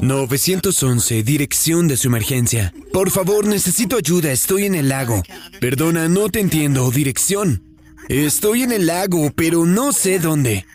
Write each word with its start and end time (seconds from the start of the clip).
911, 0.00 1.22
dirección 1.22 1.88
de 1.88 1.96
su 1.96 2.08
emergencia. 2.08 2.72
Por 2.92 3.10
favor, 3.10 3.46
necesito 3.46 3.96
ayuda, 3.96 4.32
estoy 4.32 4.66
en 4.66 4.74
el 4.74 4.88
lago. 4.88 5.22
Perdona, 5.60 6.08
no 6.08 6.28
te 6.28 6.40
entiendo, 6.40 6.90
dirección. 6.90 7.62
Estoy 8.08 8.62
en 8.62 8.72
el 8.72 8.86
lago, 8.86 9.30
pero 9.34 9.66
no 9.66 9.92
sé 9.92 10.18
dónde. 10.18 10.66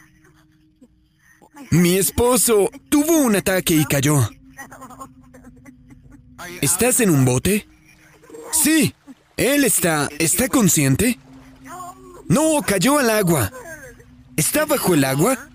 Mi 1.72 1.98
esposo 1.98 2.70
tuvo 2.90 3.18
un 3.18 3.36
ataque 3.36 3.76
y 3.76 3.86
cayó. 3.86 4.30
¿Estás 6.62 7.00
en 7.00 7.10
un 7.10 7.26
bote? 7.26 7.68
Sí. 8.52 8.94
¿Él 9.38 9.64
está... 9.64 10.10
¿Está 10.20 10.48
consciente? 10.48 11.20
No, 12.28 12.62
cayó 12.66 13.00
al 13.00 13.10
agua. 13.10 13.52
¿Está 14.38 14.66
bajo 14.66 14.94
el 14.94 15.04
agua? 15.04 15.50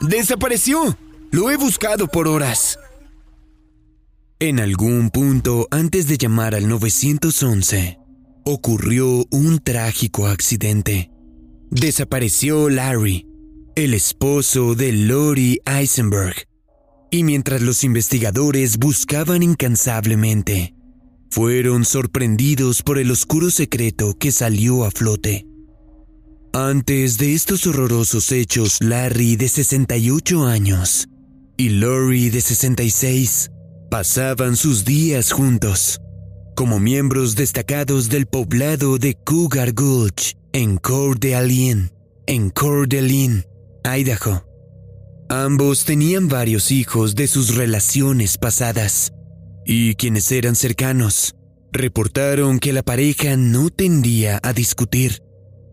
Desapareció. 0.00 0.96
Lo 1.32 1.48
he 1.50 1.56
buscado 1.56 2.08
por 2.08 2.26
horas. 2.26 2.76
En 4.40 4.58
algún 4.58 5.10
punto 5.10 5.68
antes 5.70 6.08
de 6.08 6.18
llamar 6.18 6.56
al 6.56 6.68
911, 6.68 7.98
ocurrió 8.44 9.26
un 9.30 9.60
trágico 9.60 10.26
accidente. 10.26 11.12
Desapareció 11.70 12.68
Larry, 12.68 13.28
el 13.76 13.94
esposo 13.94 14.74
de 14.74 14.92
Lori 14.92 15.60
Eisenberg, 15.66 16.48
y 17.12 17.22
mientras 17.22 17.62
los 17.62 17.84
investigadores 17.84 18.78
buscaban 18.78 19.44
incansablemente, 19.44 20.74
fueron 21.30 21.84
sorprendidos 21.84 22.82
por 22.82 22.98
el 22.98 23.10
oscuro 23.12 23.50
secreto 23.50 24.14
que 24.18 24.32
salió 24.32 24.84
a 24.84 24.90
flote. 24.90 25.46
Antes 26.52 27.18
de 27.18 27.34
estos 27.34 27.68
horrorosos 27.68 28.32
hechos, 28.32 28.78
Larry, 28.80 29.36
de 29.36 29.48
68 29.48 30.46
años, 30.46 31.08
y 31.60 31.68
Lori, 31.68 32.30
de 32.30 32.40
66, 32.40 33.50
pasaban 33.90 34.56
sus 34.56 34.86
días 34.86 35.30
juntos, 35.30 36.00
como 36.56 36.80
miembros 36.80 37.34
destacados 37.34 38.08
del 38.08 38.24
poblado 38.24 38.96
de 38.96 39.14
Cougar 39.14 39.74
Gulch, 39.74 40.38
en 40.54 40.78
Coeur 40.78 41.20
d'Alene, 41.20 41.90
en 42.26 42.48
Coeur 42.48 42.88
d'Alene, 42.88 43.44
Idaho. 43.84 44.42
Ambos 45.28 45.84
tenían 45.84 46.28
varios 46.28 46.70
hijos 46.70 47.14
de 47.14 47.26
sus 47.26 47.54
relaciones 47.54 48.38
pasadas, 48.38 49.12
y 49.66 49.96
quienes 49.96 50.32
eran 50.32 50.56
cercanos 50.56 51.34
reportaron 51.72 52.58
que 52.58 52.72
la 52.72 52.82
pareja 52.82 53.36
no 53.36 53.68
tendía 53.68 54.40
a 54.42 54.54
discutir 54.54 55.22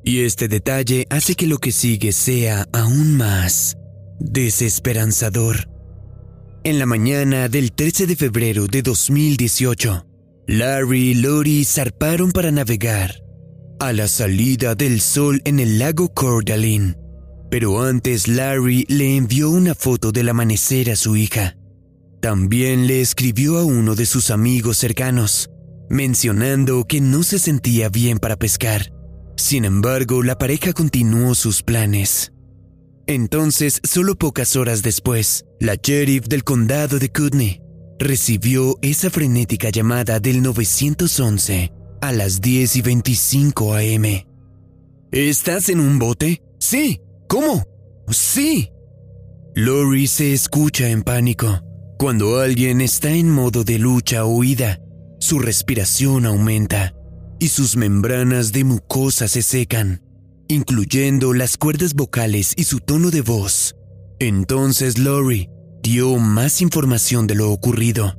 y 0.03 0.23
este 0.23 0.49
detalle 0.49 1.07
hace 1.09 1.35
que 1.35 1.47
lo 1.47 1.59
que 1.59 1.71
sigue 1.71 2.11
sea 2.11 2.67
aún 2.73 3.15
más 3.15 3.77
desesperanzador. 4.19 5.76
En 6.67 6.79
la 6.79 6.85
mañana 6.85 7.47
del 7.47 7.71
13 7.71 8.07
de 8.07 8.17
febrero 8.17 8.67
de 8.67 8.81
2018, 8.81 10.05
Larry 10.47 11.11
y 11.11 11.13
Lori 11.13 11.63
zarparon 11.63 12.33
para 12.33 12.51
navegar 12.51 13.23
a 13.79 13.93
la 13.93 14.09
salida 14.09 14.75
del 14.75 14.99
sol 14.99 15.41
en 15.45 15.61
el 15.61 15.79
lago 15.79 16.13
Cordalin. 16.13 16.97
Pero 17.49 17.81
antes 17.81 18.27
Larry 18.27 18.85
le 18.89 19.15
envió 19.15 19.49
una 19.49 19.75
foto 19.75 20.11
del 20.11 20.27
amanecer 20.27 20.91
a 20.91 20.97
su 20.97 21.15
hija. 21.15 21.55
También 22.21 22.85
le 22.85 22.99
escribió 22.99 23.59
a 23.59 23.63
uno 23.63 23.95
de 23.95 24.05
sus 24.05 24.29
amigos 24.29 24.75
cercanos, 24.77 25.49
mencionando 25.89 26.83
que 26.83 26.99
no 26.99 27.23
se 27.23 27.39
sentía 27.39 27.87
bien 27.87 28.19
para 28.19 28.35
pescar 28.35 28.91
sin 29.37 29.65
embargo, 29.65 30.23
la 30.23 30.37
pareja 30.37 30.73
continuó 30.73 31.35
sus 31.35 31.61
planes. 31.61 32.33
Entonces, 33.07 33.79
solo 33.83 34.15
pocas 34.15 34.55
horas 34.55 34.83
después, 34.83 35.45
la 35.59 35.75
sheriff 35.75 36.27
del 36.27 36.43
condado 36.43 36.99
de 36.99 37.09
Kootenai 37.09 37.61
recibió 37.99 38.77
esa 38.81 39.09
frenética 39.09 39.69
llamada 39.69 40.19
del 40.19 40.41
911 40.43 41.71
a 42.01 42.11
las 42.11 42.41
10 42.41 42.75
y 42.75 42.81
25 42.81 43.73
am. 43.73 44.05
¿Estás 45.11 45.69
en 45.69 45.79
un 45.79 45.99
bote? 45.99 46.43
Sí. 46.59 47.01
¿Cómo? 47.27 47.65
Sí. 48.09 48.69
Lori 49.55 50.07
se 50.07 50.33
escucha 50.33 50.89
en 50.89 51.03
pánico. 51.03 51.61
Cuando 51.97 52.39
alguien 52.39 52.81
está 52.81 53.09
en 53.09 53.29
modo 53.29 53.63
de 53.63 53.79
lucha 53.79 54.25
o 54.25 54.29
huida, 54.29 54.79
su 55.19 55.39
respiración 55.39 56.25
aumenta 56.25 56.93
y 57.39 57.47
sus 57.47 57.75
membranas 57.75 58.51
de 58.51 58.63
mucosa 58.63 59.27
se 59.27 59.41
secan, 59.41 60.03
incluyendo 60.47 61.33
las 61.33 61.57
cuerdas 61.57 61.93
vocales 61.93 62.53
y 62.55 62.63
su 62.63 62.79
tono 62.79 63.11
de 63.11 63.21
voz. 63.21 63.75
Entonces 64.19 64.97
Lori 64.97 65.49
dio 65.83 66.17
más 66.17 66.61
información 66.61 67.27
de 67.27 67.35
lo 67.35 67.51
ocurrido. 67.51 68.17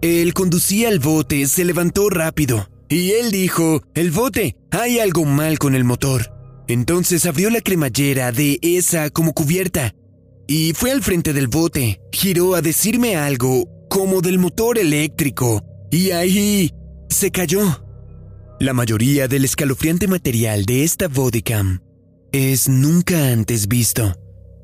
Él 0.00 0.32
conducía 0.32 0.88
el 0.88 1.00
bote, 1.00 1.46
se 1.48 1.64
levantó 1.64 2.08
rápido, 2.08 2.68
y 2.88 3.10
él 3.12 3.30
dijo, 3.30 3.82
el 3.94 4.10
bote, 4.10 4.56
hay 4.70 5.00
algo 5.00 5.24
mal 5.24 5.58
con 5.58 5.74
el 5.74 5.84
motor. 5.84 6.32
Entonces 6.68 7.26
abrió 7.26 7.50
la 7.50 7.60
cremallera 7.60 8.30
de 8.30 8.58
esa 8.62 9.10
como 9.10 9.32
cubierta, 9.32 9.94
y 10.46 10.72
fue 10.72 10.92
al 10.92 11.02
frente 11.02 11.32
del 11.32 11.48
bote, 11.48 12.00
giró 12.12 12.54
a 12.54 12.62
decirme 12.62 13.16
algo, 13.16 13.68
como 13.90 14.20
del 14.20 14.38
motor 14.38 14.78
eléctrico, 14.78 15.62
y 15.90 16.12
ahí 16.12 16.72
se 17.08 17.30
cayó. 17.30 17.87
La 18.60 18.72
mayoría 18.72 19.28
del 19.28 19.44
escalofriante 19.44 20.08
material 20.08 20.64
de 20.64 20.82
esta 20.82 21.06
bodycam 21.06 21.80
es 22.32 22.68
nunca 22.68 23.28
antes 23.28 23.68
visto. 23.68 24.16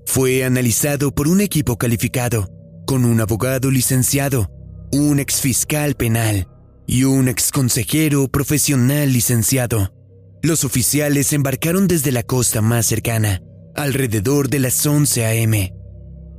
Fue 0.04 0.42
analizado 0.42 1.14
por 1.14 1.28
un 1.28 1.40
equipo 1.40 1.78
calificado, 1.78 2.50
con 2.86 3.04
un 3.04 3.20
abogado 3.20 3.70
licenciado, 3.70 4.50
un 4.90 5.20
exfiscal 5.20 5.94
penal 5.94 6.48
y 6.88 7.04
un 7.04 7.28
exconsejero 7.28 8.26
profesional 8.26 9.12
licenciado. 9.12 9.94
Los 10.42 10.64
oficiales 10.64 11.32
embarcaron 11.32 11.86
desde 11.86 12.10
la 12.10 12.24
costa 12.24 12.62
más 12.62 12.86
cercana, 12.86 13.42
alrededor 13.76 14.48
de 14.48 14.58
las 14.58 14.84
11 14.84 15.24
a.m., 15.24 15.72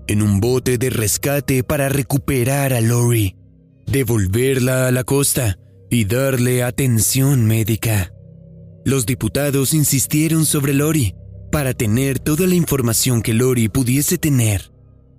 en 0.08 0.22
un 0.22 0.42
bote 0.42 0.78
de 0.78 0.90
rescate 0.90 1.64
para 1.64 1.88
recuperar 1.88 2.74
a 2.74 2.82
Lori, 2.82 3.38
devolverla 3.88 4.88
a 4.88 4.92
la 4.92 5.06
costa 5.06 5.58
y 5.96 6.04
darle 6.04 6.62
atención 6.62 7.46
médica. 7.46 8.12
Los 8.84 9.06
diputados 9.06 9.74
insistieron 9.74 10.46
sobre 10.46 10.74
Lori 10.74 11.16
para 11.54 11.74
tener 11.74 12.20
toda 12.20 12.48
la 12.48 12.56
información 12.56 13.22
que 13.22 13.34
Lori 13.34 13.70
pudiese 13.70 14.18
tener 14.18 14.74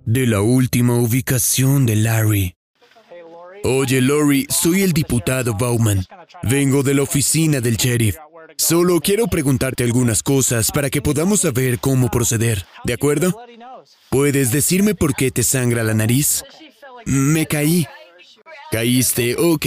de 0.05 0.27
la 0.27 0.41
última 0.41 0.93
ubicación 0.93 1.87
de 1.87 1.95
Larry. 1.95 2.55
Oye, 3.63 4.01
Lori, 4.01 4.45
soy 4.49 4.83
el 4.83 4.93
diputado 4.93 5.55
Bauman. 5.55 6.05
Vengo 6.43 6.83
de 6.83 6.93
la 6.93 7.01
oficina 7.01 7.59
del 7.59 7.77
sheriff. 7.77 8.17
Solo 8.55 8.99
quiero 8.99 9.25
preguntarte 9.25 9.83
algunas 9.83 10.21
cosas 10.21 10.71
para 10.71 10.91
que 10.91 11.01
podamos 11.01 11.39
saber 11.39 11.79
cómo 11.79 12.11
proceder, 12.11 12.67
¿de 12.83 12.93
acuerdo? 12.93 13.35
¿Puedes 14.11 14.51
decirme 14.51 14.93
por 14.93 15.15
qué 15.15 15.31
te 15.31 15.41
sangra 15.41 15.83
la 15.83 15.95
nariz? 15.95 16.43
Me 17.07 17.47
caí. 17.47 17.87
Caíste, 18.71 19.35
ok. 19.39 19.65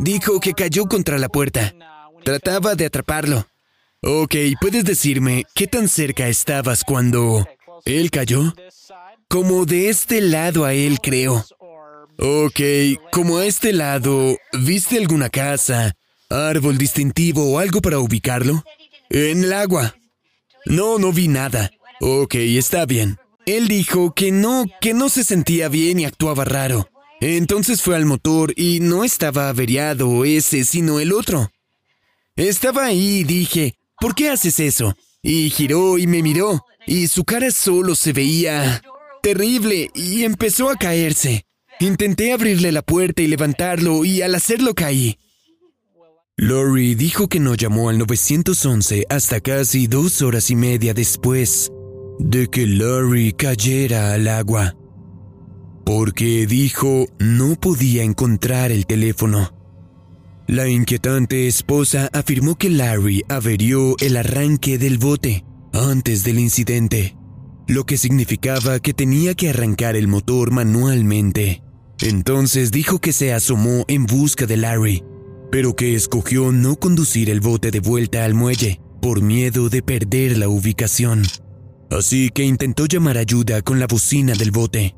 Dijo 0.00 0.40
que 0.40 0.54
cayó 0.54 0.86
contra 0.86 1.18
la 1.18 1.28
puerta. 1.28 1.74
Trataba 2.24 2.74
de 2.74 2.86
atraparlo. 2.86 3.46
Ok, 4.02 4.34
¿puedes 4.58 4.84
decirme 4.84 5.44
qué 5.54 5.66
tan 5.66 5.88
cerca 5.88 6.26
estabas 6.28 6.84
cuando 6.84 7.46
él 7.84 8.10
cayó? 8.10 8.54
Como 9.28 9.66
de 9.66 9.90
este 9.90 10.22
lado 10.22 10.64
a 10.64 10.72
él, 10.72 11.00
creo. 11.02 11.44
Ok, 12.18 12.60
como 13.12 13.38
a 13.38 13.46
este 13.46 13.74
lado, 13.74 14.38
¿viste 14.52 14.96
alguna 14.96 15.28
casa, 15.28 15.94
árbol 16.30 16.78
distintivo 16.78 17.52
o 17.52 17.58
algo 17.58 17.82
para 17.82 17.98
ubicarlo? 17.98 18.64
En 19.10 19.44
el 19.44 19.52
agua. 19.52 19.94
No, 20.64 20.98
no 20.98 21.12
vi 21.12 21.28
nada. 21.28 21.70
Ok, 22.00 22.36
está 22.36 22.86
bien. 22.86 23.18
Él 23.44 23.68
dijo 23.68 24.14
que 24.14 24.32
no, 24.32 24.64
que 24.80 24.94
no 24.94 25.10
se 25.10 25.24
sentía 25.24 25.68
bien 25.68 26.00
y 26.00 26.06
actuaba 26.06 26.46
raro. 26.46 26.88
Entonces 27.20 27.82
fue 27.82 27.96
al 27.96 28.06
motor 28.06 28.52
y 28.56 28.80
no 28.80 29.04
estaba 29.04 29.50
averiado 29.50 30.24
ese, 30.24 30.64
sino 30.64 31.00
el 31.00 31.12
otro. 31.12 31.50
Estaba 32.34 32.86
ahí 32.86 33.18
y 33.18 33.24
dije, 33.24 33.74
¿por 34.00 34.14
qué 34.14 34.30
haces 34.30 34.58
eso? 34.58 34.96
Y 35.22 35.50
giró 35.50 35.98
y 35.98 36.06
me 36.06 36.22
miró, 36.22 36.64
y 36.86 37.08
su 37.08 37.24
cara 37.24 37.50
solo 37.50 37.94
se 37.94 38.14
veía 38.14 38.82
terrible 39.22 39.90
y 39.94 40.24
empezó 40.24 40.70
a 40.70 40.76
caerse. 40.76 41.44
Intenté 41.78 42.32
abrirle 42.32 42.72
la 42.72 42.82
puerta 42.82 43.20
y 43.20 43.26
levantarlo 43.26 44.04
y 44.06 44.22
al 44.22 44.34
hacerlo 44.34 44.74
caí. 44.74 45.18
Lori 46.36 46.94
dijo 46.94 47.28
que 47.28 47.38
no 47.38 47.54
llamó 47.54 47.90
al 47.90 47.98
911 47.98 49.04
hasta 49.10 49.40
casi 49.40 49.86
dos 49.86 50.22
horas 50.22 50.50
y 50.50 50.56
media 50.56 50.94
después 50.94 51.70
de 52.18 52.48
que 52.48 52.66
Lori 52.66 53.34
cayera 53.34 54.14
al 54.14 54.26
agua 54.26 54.74
porque 55.84 56.46
dijo 56.46 57.06
no 57.18 57.56
podía 57.56 58.02
encontrar 58.02 58.72
el 58.72 58.86
teléfono. 58.86 59.52
La 60.46 60.68
inquietante 60.68 61.46
esposa 61.46 62.08
afirmó 62.12 62.56
que 62.56 62.70
Larry 62.70 63.24
averió 63.28 63.96
el 64.00 64.16
arranque 64.16 64.78
del 64.78 64.98
bote 64.98 65.44
antes 65.72 66.24
del 66.24 66.38
incidente. 66.38 67.16
lo 67.70 67.84
que 67.84 67.96
significaba 67.96 68.80
que 68.80 68.92
tenía 68.92 69.34
que 69.34 69.48
arrancar 69.50 69.94
el 69.94 70.08
motor 70.08 70.50
manualmente. 70.50 71.62
Entonces 72.00 72.72
dijo 72.72 72.98
que 72.98 73.12
se 73.12 73.32
asomó 73.32 73.84
en 73.86 74.06
busca 74.06 74.44
de 74.46 74.56
Larry, 74.56 75.04
pero 75.52 75.76
que 75.76 75.94
escogió 75.94 76.50
no 76.50 76.74
conducir 76.80 77.30
el 77.30 77.40
bote 77.40 77.70
de 77.70 77.78
vuelta 77.78 78.24
al 78.24 78.34
muelle 78.34 78.80
por 79.00 79.22
miedo 79.22 79.68
de 79.68 79.82
perder 79.82 80.36
la 80.36 80.48
ubicación. 80.48 81.22
Así 81.92 82.30
que 82.30 82.42
intentó 82.42 82.86
llamar 82.86 83.16
ayuda 83.18 83.62
con 83.62 83.78
la 83.78 83.86
bocina 83.86 84.34
del 84.34 84.50
bote. 84.50 84.96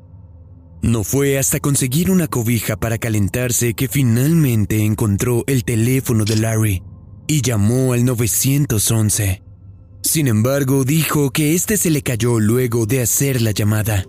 No 0.82 1.04
fue 1.04 1.38
hasta 1.38 1.60
conseguir 1.60 2.10
una 2.10 2.26
cobija 2.26 2.76
para 2.76 2.98
calentarse 2.98 3.74
que 3.74 3.86
finalmente 3.86 4.84
encontró 4.84 5.44
el 5.46 5.62
teléfono 5.62 6.24
de 6.24 6.36
Larry 6.36 6.82
y 7.28 7.40
llamó 7.40 7.92
al 7.92 8.04
911. 8.04 9.42
Sin 10.02 10.26
embargo, 10.26 10.84
dijo 10.84 11.30
que 11.30 11.54
este 11.54 11.76
se 11.76 11.90
le 11.90 12.02
cayó 12.02 12.40
luego 12.40 12.86
de 12.86 13.00
hacer 13.00 13.40
la 13.40 13.52
llamada. 13.52 14.04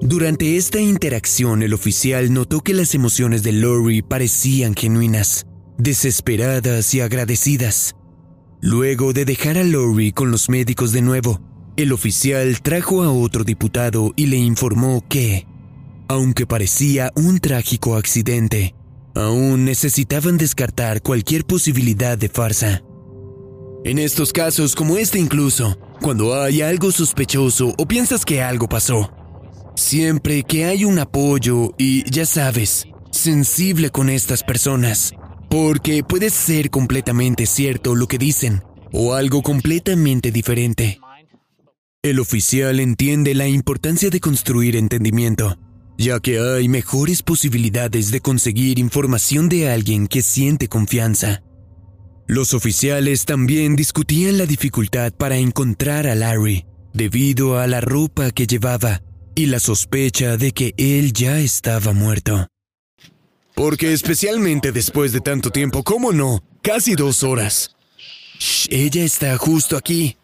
Durante 0.00 0.56
esta 0.56 0.80
interacción, 0.80 1.62
el 1.62 1.74
oficial 1.74 2.32
notó 2.32 2.62
que 2.62 2.72
las 2.72 2.94
emociones 2.94 3.42
de 3.42 3.52
Lori 3.52 4.00
parecían 4.00 4.74
genuinas, 4.74 5.46
desesperadas 5.76 6.94
y 6.94 7.00
agradecidas. 7.00 7.94
Luego 8.62 9.12
de 9.12 9.26
dejar 9.26 9.58
a 9.58 9.62
Lori 9.62 10.12
con 10.12 10.30
los 10.30 10.48
médicos 10.48 10.92
de 10.92 11.02
nuevo, 11.02 11.40
el 11.76 11.92
oficial 11.92 12.62
trajo 12.62 13.02
a 13.02 13.12
otro 13.12 13.44
diputado 13.44 14.14
y 14.16 14.26
le 14.26 14.38
informó 14.38 15.04
que, 15.06 15.46
aunque 16.08 16.46
parecía 16.46 17.12
un 17.14 17.38
trágico 17.38 17.96
accidente, 17.96 18.74
aún 19.14 19.64
necesitaban 19.64 20.38
descartar 20.38 21.02
cualquier 21.02 21.44
posibilidad 21.44 22.16
de 22.16 22.28
farsa. 22.28 22.82
En 23.84 23.98
estos 23.98 24.32
casos 24.32 24.74
como 24.74 24.96
este 24.96 25.18
incluso, 25.18 25.78
cuando 26.00 26.40
hay 26.40 26.62
algo 26.62 26.92
sospechoso 26.92 27.74
o 27.76 27.86
piensas 27.86 28.24
que 28.24 28.42
algo 28.42 28.68
pasó, 28.68 29.12
siempre 29.74 30.44
que 30.44 30.64
hay 30.66 30.84
un 30.84 30.98
apoyo 30.98 31.74
y, 31.78 32.08
ya 32.10 32.24
sabes, 32.26 32.86
sensible 33.10 33.90
con 33.90 34.08
estas 34.08 34.42
personas, 34.42 35.14
porque 35.50 36.04
puede 36.04 36.30
ser 36.30 36.70
completamente 36.70 37.46
cierto 37.46 37.94
lo 37.94 38.06
que 38.06 38.18
dicen 38.18 38.62
o 38.92 39.14
algo 39.14 39.42
completamente 39.42 40.30
diferente. 40.30 41.00
El 42.02 42.18
oficial 42.20 42.80
entiende 42.80 43.34
la 43.34 43.46
importancia 43.46 44.10
de 44.10 44.20
construir 44.20 44.76
entendimiento 44.76 45.56
ya 45.98 46.20
que 46.20 46.38
hay 46.38 46.68
mejores 46.68 47.22
posibilidades 47.22 48.10
de 48.10 48.20
conseguir 48.20 48.78
información 48.78 49.48
de 49.48 49.70
alguien 49.70 50.06
que 50.06 50.22
siente 50.22 50.68
confianza. 50.68 51.42
Los 52.26 52.54
oficiales 52.54 53.24
también 53.24 53.76
discutían 53.76 54.38
la 54.38 54.46
dificultad 54.46 55.12
para 55.12 55.36
encontrar 55.36 56.06
a 56.06 56.14
Larry, 56.14 56.64
debido 56.92 57.58
a 57.58 57.66
la 57.66 57.80
ropa 57.80 58.30
que 58.30 58.46
llevaba 58.46 59.02
y 59.34 59.46
la 59.46 59.60
sospecha 59.60 60.36
de 60.36 60.52
que 60.52 60.74
él 60.76 61.12
ya 61.12 61.40
estaba 61.40 61.92
muerto. 61.92 62.48
Porque 63.54 63.92
especialmente 63.92 64.72
después 64.72 65.12
de 65.12 65.20
tanto 65.20 65.50
tiempo, 65.50 65.82
¿cómo 65.82 66.12
no? 66.12 66.42
Casi 66.62 66.94
dos 66.94 67.22
horas. 67.22 67.76
ella 68.70 69.04
está 69.04 69.36
justo 69.36 69.76
aquí. 69.76 70.16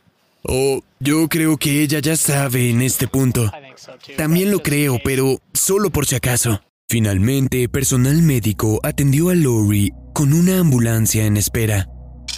Oh, 0.43 0.83
yo 0.99 1.29
creo 1.29 1.57
que 1.57 1.83
ella 1.83 1.99
ya 1.99 2.17
sabe 2.17 2.71
en 2.71 2.81
este 2.81 3.07
punto. 3.07 3.51
También 4.17 4.51
lo 4.51 4.61
creo, 4.61 4.99
pero 5.05 5.39
solo 5.53 5.91
por 5.91 6.07
si 6.07 6.17
acaso. 6.17 6.61
Finalmente, 6.89 7.69
personal 7.69 8.23
médico 8.23 8.81
atendió 8.83 9.29
a 9.29 9.35
Lori 9.35 9.93
con 10.15 10.33
una 10.33 10.61
ambulancia 10.61 11.27
en 11.27 11.37
espera, 11.37 11.87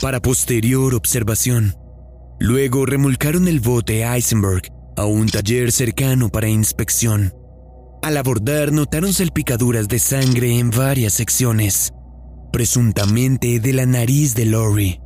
para 0.01 0.21
posterior 0.21 0.95
observación. 0.95 1.75
Luego 2.41 2.85
remolcaron 2.85 3.47
el 3.49 3.61
bote 3.61 4.03
Eisenberg 4.03 4.63
a 4.97 5.05
un 5.05 5.29
taller 5.29 5.73
cercano 5.73 6.31
para 6.31 6.49
inspección. 6.49 7.33
Al 8.03 8.17
abordar 8.17 8.73
notaron 8.73 9.13
salpicaduras 9.13 9.87
de 9.89 9.99
sangre 9.99 10.59
en 10.59 10.71
varias 10.71 11.13
secciones, 11.13 11.93
presuntamente 12.53 13.61
de 13.61 13.73
la 13.73 13.87
nariz 13.87 14.35
de 14.35 14.47
Lori. 14.47 15.01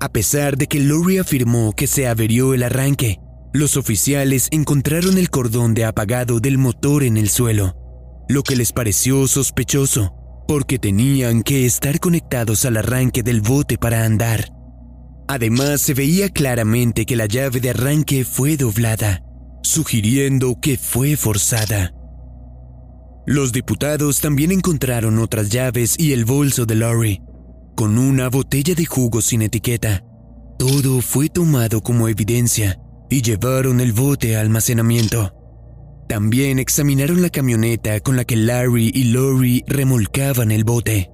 A 0.00 0.08
pesar 0.08 0.56
de 0.56 0.66
que 0.68 0.80
Lori 0.80 1.18
afirmó 1.18 1.72
que 1.72 1.86
se 1.86 2.06
averió 2.06 2.54
el 2.54 2.62
arranque, 2.62 3.18
los 3.56 3.76
oficiales 3.76 4.48
encontraron 4.50 5.18
el 5.18 5.30
cordón 5.30 5.74
de 5.74 5.84
apagado 5.84 6.40
del 6.40 6.58
motor 6.58 7.02
en 7.02 7.16
el 7.16 7.28
suelo, 7.28 7.74
lo 8.28 8.42
que 8.42 8.56
les 8.56 8.72
pareció 8.72 9.26
sospechoso, 9.26 10.14
porque 10.46 10.78
tenían 10.78 11.42
que 11.42 11.64
estar 11.64 11.98
conectados 11.98 12.64
al 12.64 12.76
arranque 12.76 13.22
del 13.22 13.40
bote 13.40 13.78
para 13.78 14.04
andar. 14.04 14.52
Además, 15.28 15.80
se 15.80 15.94
veía 15.94 16.28
claramente 16.28 17.06
que 17.06 17.16
la 17.16 17.26
llave 17.26 17.60
de 17.60 17.70
arranque 17.70 18.24
fue 18.24 18.56
doblada, 18.56 19.24
sugiriendo 19.62 20.60
que 20.60 20.76
fue 20.76 21.16
forzada. 21.16 21.92
Los 23.26 23.52
diputados 23.52 24.20
también 24.20 24.52
encontraron 24.52 25.18
otras 25.18 25.48
llaves 25.48 25.98
y 25.98 26.12
el 26.12 26.24
bolso 26.24 26.64
de 26.64 26.76
Lori, 26.76 27.22
con 27.74 27.98
una 27.98 28.28
botella 28.28 28.74
de 28.74 28.86
jugo 28.86 29.20
sin 29.20 29.42
etiqueta. 29.42 30.04
Todo 30.58 31.00
fue 31.00 31.28
tomado 31.28 31.80
como 31.80 32.08
evidencia 32.08 32.78
y 33.10 33.22
llevaron 33.22 33.80
el 33.80 33.92
bote 33.92 34.36
a 34.36 34.40
almacenamiento. 34.40 35.32
También 36.08 36.58
examinaron 36.58 37.22
la 37.22 37.30
camioneta 37.30 38.00
con 38.00 38.16
la 38.16 38.24
que 38.24 38.36
Larry 38.36 38.90
y 38.94 39.04
Lori 39.04 39.64
remolcaban 39.66 40.50
el 40.52 40.64
bote. 40.64 41.10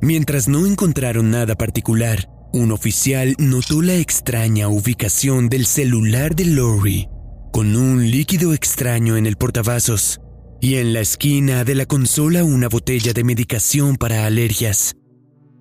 Mientras 0.00 0.48
no 0.48 0.66
encontraron 0.66 1.30
nada 1.30 1.54
particular, 1.54 2.28
un 2.52 2.72
oficial 2.72 3.34
notó 3.38 3.80
la 3.80 3.94
extraña 3.94 4.68
ubicación 4.68 5.48
del 5.48 5.66
celular 5.66 6.34
de 6.34 6.46
Lori, 6.46 7.08
con 7.52 7.76
un 7.76 8.10
líquido 8.10 8.52
extraño 8.52 9.16
en 9.16 9.26
el 9.26 9.36
portavasos 9.36 10.20
y 10.60 10.76
en 10.76 10.92
la 10.92 11.00
esquina 11.00 11.64
de 11.64 11.74
la 11.74 11.86
consola 11.86 12.44
una 12.44 12.68
botella 12.68 13.12
de 13.12 13.24
medicación 13.24 13.96
para 13.96 14.26
alergias, 14.26 14.96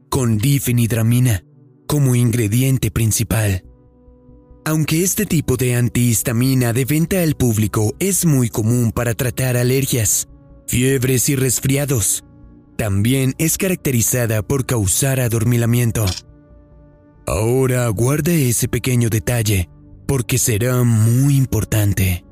con 0.09 0.38
difenidramina 0.38 1.43
como 1.88 2.15
ingrediente 2.15 2.91
principal. 2.91 3.63
Aunque 4.63 5.03
este 5.03 5.25
tipo 5.25 5.57
de 5.57 5.75
antihistamina 5.75 6.71
de 6.71 6.85
venta 6.85 7.23
al 7.23 7.35
público 7.35 7.95
es 7.97 8.25
muy 8.25 8.49
común 8.49 8.91
para 8.91 9.15
tratar 9.15 9.57
alergias, 9.57 10.27
fiebres 10.67 11.29
y 11.29 11.35
resfriados, 11.35 12.23
también 12.77 13.33
es 13.39 13.57
caracterizada 13.57 14.43
por 14.43 14.67
causar 14.67 15.19
adormilamiento. 15.19 16.05
Ahora 17.25 17.87
guarda 17.89 18.31
ese 18.33 18.67
pequeño 18.67 19.09
detalle, 19.09 19.67
porque 20.07 20.37
será 20.37 20.83
muy 20.83 21.37
importante. 21.37 22.23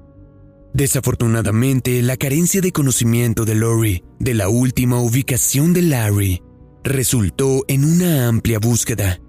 Desafortunadamente, 0.74 2.00
la 2.04 2.16
carencia 2.16 2.62
de 2.62 2.72
conocimiento 2.72 3.44
de 3.44 3.56
Lori 3.56 4.04
de 4.20 4.36
la 4.36 4.50
última 4.50 5.02
ubicación 5.02 5.74
de 5.74 5.82
Larry 5.82 6.44
resultó 6.84 7.66
en 7.68 7.86
una 7.86 8.28
amplia 8.28 8.60
búsqueda 8.60 9.20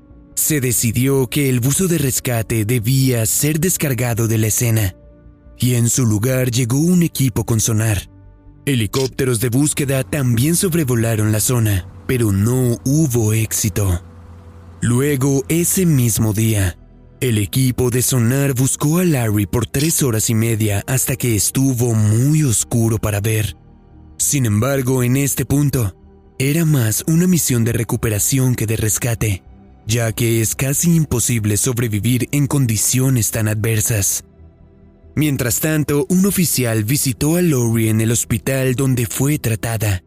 se 0.40 0.61
decidió 0.61 1.28
que 1.28 1.49
el 1.50 1.61
buzo 1.61 1.87
de 1.87 1.99
rescate 1.99 2.64
debía 2.64 3.26
ser 3.26 3.61
descargado 3.61 4.26
de 4.26 4.38
la 4.38 4.47
escena, 4.47 4.97
y 5.59 5.75
en 5.75 5.90
su 5.90 6.06
lugar 6.06 6.50
llegó 6.50 6.78
un 6.78 7.02
equipo 7.02 7.44
con 7.44 7.61
sonar. 7.61 8.11
Helicópteros 8.64 9.40
de 9.40 9.50
búsqueda 9.50 10.02
también 10.02 10.56
sobrevolaron 10.56 11.30
la 11.30 11.40
zona, 11.40 11.87
pero 12.06 12.32
no 12.32 12.78
hubo 12.85 13.35
éxito. 13.35 14.02
Luego, 14.80 15.44
ese 15.49 15.85
mismo 15.85 16.32
día, 16.32 16.78
el 17.20 17.37
equipo 17.37 17.90
de 17.90 18.00
sonar 18.00 18.54
buscó 18.54 18.99
a 18.99 19.04
Larry 19.04 19.47
por 19.47 19.66
tres 19.66 20.02
horas 20.02 20.30
y 20.30 20.35
media 20.35 20.82
hasta 20.87 21.16
que 21.16 21.37
estuvo 21.37 21.92
muy 21.94 22.44
oscuro 22.44 22.97
para 22.99 23.20
ver. 23.20 23.56
Sin 24.16 24.47
embargo, 24.47 25.02
en 25.02 25.18
este 25.18 25.44
punto, 25.44 25.94
era 26.38 26.64
más 26.64 27.04
una 27.06 27.26
misión 27.26 27.64
de 27.64 27.75
recuperación 27.75 28.54
que 28.54 28.66
de 28.66 28.76
rescate 28.76 29.42
ya 29.90 30.12
que 30.12 30.40
es 30.40 30.54
casi 30.54 30.94
imposible 30.94 31.56
sobrevivir 31.56 32.28
en 32.30 32.47
condiciones 32.47 33.32
tan 33.32 33.49
adversas. 33.49 34.25
Mientras 35.16 35.59
tanto, 35.59 36.06
un 36.09 36.26
oficial 36.26 36.85
visitó 36.85 37.37
a 37.37 37.42
Lori 37.42 37.88
en 37.88 38.00
el 38.00 38.12
hospital 38.12 38.76
donde 38.76 39.06
fue 39.06 39.38
tratada, 39.38 40.04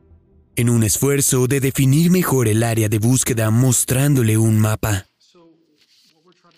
en 0.55 0.69
un 0.69 0.83
esfuerzo 0.83 1.47
de 1.47 1.59
definir 1.59 2.11
mejor 2.11 2.47
el 2.47 2.63
área 2.63 2.87
de 2.87 2.97
búsqueda 2.97 3.51
mostrándole 3.51 4.37
un 4.37 4.57
mapa. 4.57 5.07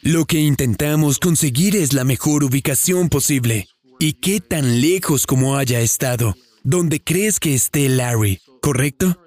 Lo 0.03 0.25
que 0.25 0.39
intentamos 0.39 1.17
conseguir 1.17 1.75
es 1.75 1.93
la 1.93 2.03
mejor 2.03 2.43
ubicación 2.43 3.09
posible, 3.09 3.67
y 3.99 4.13
qué 4.13 4.39
tan 4.39 4.81
lejos 4.81 5.25
como 5.25 5.57
haya 5.57 5.81
estado, 5.81 6.35
donde 6.63 7.01
crees 7.01 7.39
que 7.39 7.55
esté 7.55 7.89
Larry, 7.89 8.39
¿correcto? 8.61 9.17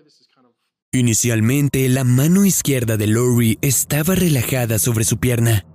Inicialmente, 0.93 1.87
la 1.91 2.03
mano 2.03 2.47
izquierda 2.47 2.97
de 2.97 3.07
Lori 3.07 3.59
estaba 3.61 4.15
relajada 4.15 4.79
sobre 4.79 5.05
su 5.05 5.19
pierna. 5.19 5.67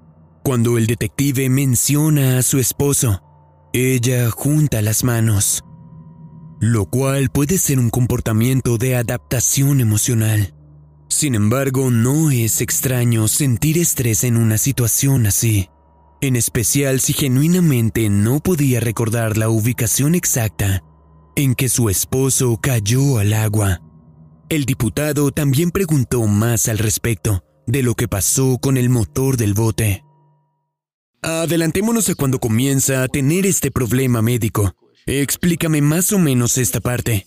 Cuando 0.44 0.80
el 0.80 0.88
detective 0.88 1.50
menciona 1.50 2.40
a 2.40 2.42
su 2.42 2.58
esposo, 2.58 3.22
ella 3.74 4.32
junta 4.32 4.82
las 4.82 5.04
manos, 5.04 5.64
lo 6.60 6.86
cual 6.86 7.30
puede 7.30 7.60
ser 7.60 7.78
un 7.78 7.92
comportamiento 7.92 8.80
de 8.80 8.96
adaptación 8.96 9.82
emocional. 9.82 10.56
Sin 11.10 11.36
embargo, 11.36 11.92
no 11.92 12.32
es 12.32 12.60
extraño 12.62 13.28
sentir 13.28 13.78
estrés 13.78 14.24
en 14.24 14.36
una 14.36 14.58
situación 14.58 15.28
así. 15.28 15.70
en 16.22 16.38
especial 16.38 17.02
si 17.02 17.12
genuinamente 17.12 18.10
no 18.10 18.40
podía 18.40 18.80
recordar 18.80 19.38
la 19.38 19.50
ubicación 19.50 20.16
exacta 20.16 20.82
en 21.36 21.54
que 21.54 21.68
su 21.68 21.90
esposo 21.90 22.58
cayó 22.62 23.18
al 23.20 23.34
agua. 23.34 23.82
El 24.54 24.66
diputado 24.66 25.32
también 25.32 25.72
preguntó 25.72 26.28
más 26.28 26.68
al 26.68 26.78
respecto 26.78 27.44
de 27.66 27.82
lo 27.82 27.96
que 27.96 28.08
pasó 28.08 28.60
con 28.62 28.78
el 28.78 28.88
motor 28.88 29.36
del 29.36 29.56
bote. 29.56 30.04
Adelantémonos 31.24 32.08
a 32.10 32.14
cuando 32.14 32.38
comienza 32.38 33.02
a 33.02 33.08
tener 33.08 33.48
este 33.48 33.72
problema 33.72 34.22
médico. 34.22 34.76
Explícame 35.08 35.82
más 35.82 36.12
o 36.12 36.20
menos 36.20 36.60
esta 36.60 36.82
parte. 36.82 37.26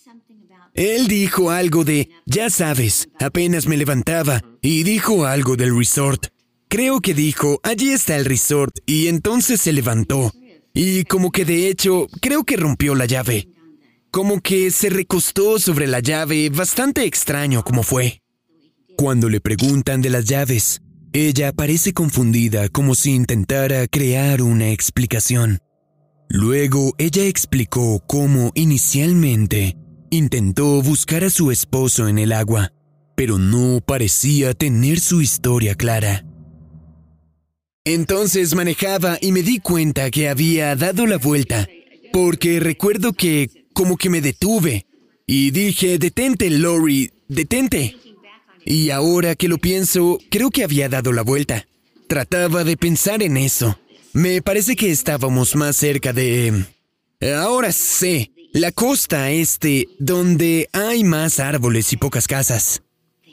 Él 0.73 1.09
dijo 1.09 1.51
algo 1.51 1.83
de, 1.83 2.11
ya 2.27 2.49
sabes, 2.49 3.09
apenas 3.19 3.67
me 3.67 3.77
levantaba, 3.77 4.41
y 4.63 4.85
dijo 4.85 5.27
algo 5.27 5.57
del 5.57 5.77
resort. 5.77 6.29
Creo 6.69 7.01
que 7.01 7.13
dijo, 7.13 7.59
allí 7.65 7.91
está 7.91 8.15
el 8.15 8.25
resort, 8.25 8.79
y 8.87 9.09
entonces 9.09 9.61
se 9.61 9.73
levantó. 9.73 10.31
Y 10.73 11.03
como 11.03 11.33
que 11.33 11.45
de 11.45 11.67
hecho, 11.67 12.07
creo 12.21 12.45
que 12.45 12.57
rompió 12.57 12.95
la 12.95 13.07
llave. 13.07 13.49
Como 14.17 14.41
que 14.41 14.71
se 14.71 14.89
recostó 14.89 15.59
sobre 15.59 15.87
la 15.87 16.01
llave, 16.01 16.49
bastante 16.49 17.05
extraño 17.05 17.63
como 17.63 17.83
fue. 17.83 18.23
Cuando 18.97 19.29
le 19.29 19.43
preguntan 19.43 20.01
de 20.01 20.09
las 20.09 20.25
llaves, 20.25 20.81
ella 21.13 21.53
parece 21.53 21.93
confundida 21.93 22.71
como 22.71 22.95
si 22.95 23.11
intentara 23.11 23.87
crear 23.89 24.41
una 24.41 24.71
explicación. 24.71 25.59
Luego 26.31 26.95
ella 26.97 27.27
explicó 27.27 28.03
cómo 28.07 28.53
inicialmente 28.55 29.77
intentó 30.09 30.81
buscar 30.81 31.23
a 31.23 31.29
su 31.29 31.51
esposo 31.51 32.09
en 32.09 32.19
el 32.19 32.33
agua, 32.33 32.73
pero 33.17 33.39
no 33.39 33.83
parecía 33.87 34.55
tener 34.55 34.99
su 34.99 35.21
historia 35.21 35.75
clara. 35.75 36.25
Entonces 37.85 38.55
manejaba 38.55 39.19
y 39.21 39.33
me 39.33 39.43
di 39.43 39.59
cuenta 39.59 40.11
que 40.11 40.31
había 40.31 40.75
dado 40.75 41.07
la 41.07 41.19
vuelta, 41.19 41.69
porque 42.15 42.61
recuerdo 42.61 43.13
que 43.13 43.66
como 43.77 43.99
que 43.99 44.09
me 44.09 44.23
detuve 44.23 44.87
y 45.27 45.51
dije, 45.51 45.99
detente, 45.99 46.49
Lori, 46.49 47.11
detente. 47.29 47.95
Y 48.65 48.89
ahora 48.89 49.35
que 49.35 49.49
lo 49.49 49.59
pienso, 49.59 50.19
creo 50.31 50.51
que 50.51 50.65
había 50.65 50.89
dado 50.89 51.13
la 51.13 51.21
vuelta. 51.21 51.67
Trataba 52.09 52.65
de 52.65 52.79
pensar 52.79 53.23
en 53.23 53.37
eso. 53.37 53.79
Me 54.15 54.41
parece 54.41 54.77
que 54.77 54.91
estábamos 54.91 55.55
más 55.57 55.77
cerca 55.77 56.15
de... 56.15 56.65
Ahora 57.39 57.71
sé, 57.71 58.31
la 58.55 58.73
costa 58.73 59.31
este, 59.31 59.89
donde 59.99 60.71
hay 60.73 61.05
más 61.05 61.39
árboles 61.39 61.93
y 61.93 61.99
pocas 61.99 62.27
casas. 62.27 62.83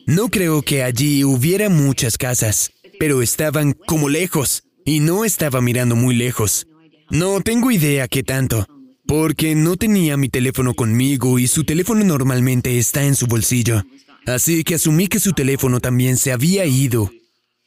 No 0.05 0.27
creo 0.27 0.61
que 0.61 0.83
allí 0.83 1.23
hubiera 1.23 1.69
muchas 1.69 2.17
casas, 2.17 2.73
pero 2.99 3.21
estaban 3.21 3.71
como 3.71 4.09
lejos, 4.09 4.65
y 4.83 4.99
no 4.99 5.23
estaba 5.23 5.61
mirando 5.61 5.95
muy 5.95 6.15
lejos. 6.15 6.67
No 7.09 7.39
tengo 7.39 7.71
idea 7.71 8.09
qué 8.09 8.23
tanto, 8.23 8.67
porque 9.05 9.55
no 9.55 9.75
tenía 9.75 10.17
mi 10.17 10.29
teléfono 10.29 10.73
conmigo 10.73 11.39
y 11.39 11.47
su 11.47 11.63
teléfono 11.63 12.03
normalmente 12.03 12.77
está 12.77 13.03
en 13.03 13.15
su 13.15 13.27
bolsillo. 13.27 13.83
Así 14.25 14.63
que 14.63 14.75
asumí 14.75 15.07
que 15.07 15.19
su 15.19 15.33
teléfono 15.33 15.79
también 15.79 16.17
se 16.17 16.31
había 16.31 16.65
ido. 16.65 17.11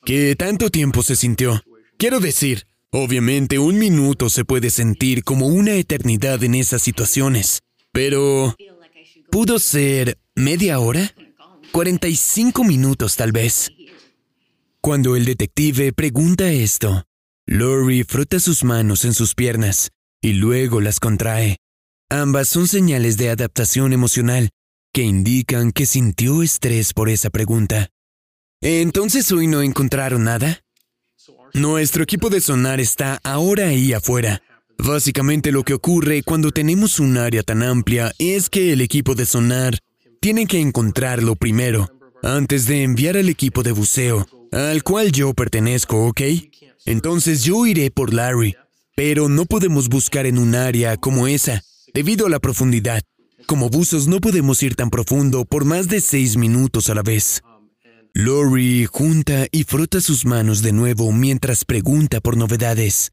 ¿Qué 0.05 0.35
tanto 0.37 0.71
tiempo 0.71 1.02
se 1.02 1.16
sintió? 1.16 1.62
Quiero 1.99 2.21
decir, 2.21 2.66
obviamente 2.90 3.59
un 3.59 3.78
minuto 3.78 4.31
se 4.31 4.45
puede 4.45 4.71
sentir 4.71 5.25
como 5.25 5.47
una 5.49 5.75
eternidad 5.75 6.43
en 6.45 6.55
esas 6.55 6.83
situaciones, 6.83 7.61
pero... 7.93 8.55
¿Pudo 9.31 9.59
ser 9.59 10.19
media 10.37 10.78
hora? 10.78 11.12
45 11.73 12.62
minutos 12.62 13.16
tal 13.16 13.33
vez. 13.33 13.73
Cuando 14.81 15.16
el 15.16 15.25
detective 15.25 15.93
pregunta 15.93 16.49
esto, 16.50 17.05
Lori 17.45 18.05
frota 18.05 18.38
sus 18.38 18.62
manos 18.62 19.05
en 19.05 19.14
sus 19.14 19.35
piernas 19.35 19.90
y 20.26 20.33
luego 20.33 20.80
las 20.80 20.99
contrae. 20.99 21.59
Ambas 22.11 22.49
son 22.49 22.66
señales 22.66 23.16
de 23.16 23.30
adaptación 23.30 23.92
emocional 23.92 24.50
que 24.92 25.02
indican 25.02 25.71
que 25.71 25.87
sintió 25.87 26.42
estrés 26.42 26.92
por 26.92 27.09
esa 27.09 27.30
pregunta. 27.30 27.90
Entonces 28.61 29.30
hoy 29.30 29.47
no 29.47 29.62
encontraron 29.62 30.25
nada. 30.25 30.62
Nuestro 31.54 32.02
equipo 32.02 32.28
de 32.28 32.40
sonar 32.40 32.80
está 32.80 33.21
ahora 33.23 33.68
ahí 33.68 33.92
afuera. 33.92 34.42
Básicamente 34.76 35.52
lo 35.52 35.62
que 35.62 35.75
ocurre 35.75 36.25
cuando 36.25 36.50
tenemos 36.50 36.99
un 36.99 37.18
área 37.18 37.45
tan 37.45 37.62
amplia 37.62 38.12
es 38.18 38.50
que 38.50 38.73
el 38.73 38.80
equipo 38.80 39.14
de 39.14 39.26
sonar 39.26 39.78
tiene 40.21 40.47
que 40.47 40.59
encontrarlo 40.59 41.37
primero, 41.37 41.88
antes 42.25 42.66
de 42.66 42.83
enviar 42.83 43.16
al 43.16 43.28
equipo 43.28 43.62
de 43.62 43.71
buceo, 43.71 44.26
al 44.50 44.83
cual 44.83 45.12
yo 45.12 45.35
pertenezco, 45.35 46.04
¿ok? 46.09 46.23
Entonces 46.85 47.45
yo 47.45 47.64
iré 47.64 47.92
por 47.92 48.12
Larry, 48.12 48.56
pero 48.97 49.29
no 49.29 49.45
podemos 49.45 49.88
buscar 49.88 50.26
en 50.26 50.38
un 50.38 50.55
área 50.57 50.97
como 50.97 51.29
esa, 51.29 51.62
debido 51.95 52.26
a 52.26 52.31
la 52.31 52.41
profundidad. 52.41 53.03
Como 53.47 53.69
buzos 53.69 54.09
no 54.09 54.21
podemos 54.21 54.62
ir 54.62 54.75
tan 54.75 54.91
profundo 54.91 55.45
por 55.45 55.65
más 55.65 55.87
de 55.88 56.00
seis 56.00 56.37
minutos 56.37 56.91
a 56.91 56.95
la 56.95 57.03
vez. 57.03 57.43
Lori 58.15 58.87
junta 58.87 59.47
y 59.53 59.65
frota 59.65 60.00
sus 60.00 60.25
manos 60.25 60.62
de 60.62 60.73
nuevo 60.73 61.12
mientras 61.12 61.67
pregunta 61.67 62.21
por 62.21 62.38
novedades. 62.38 63.12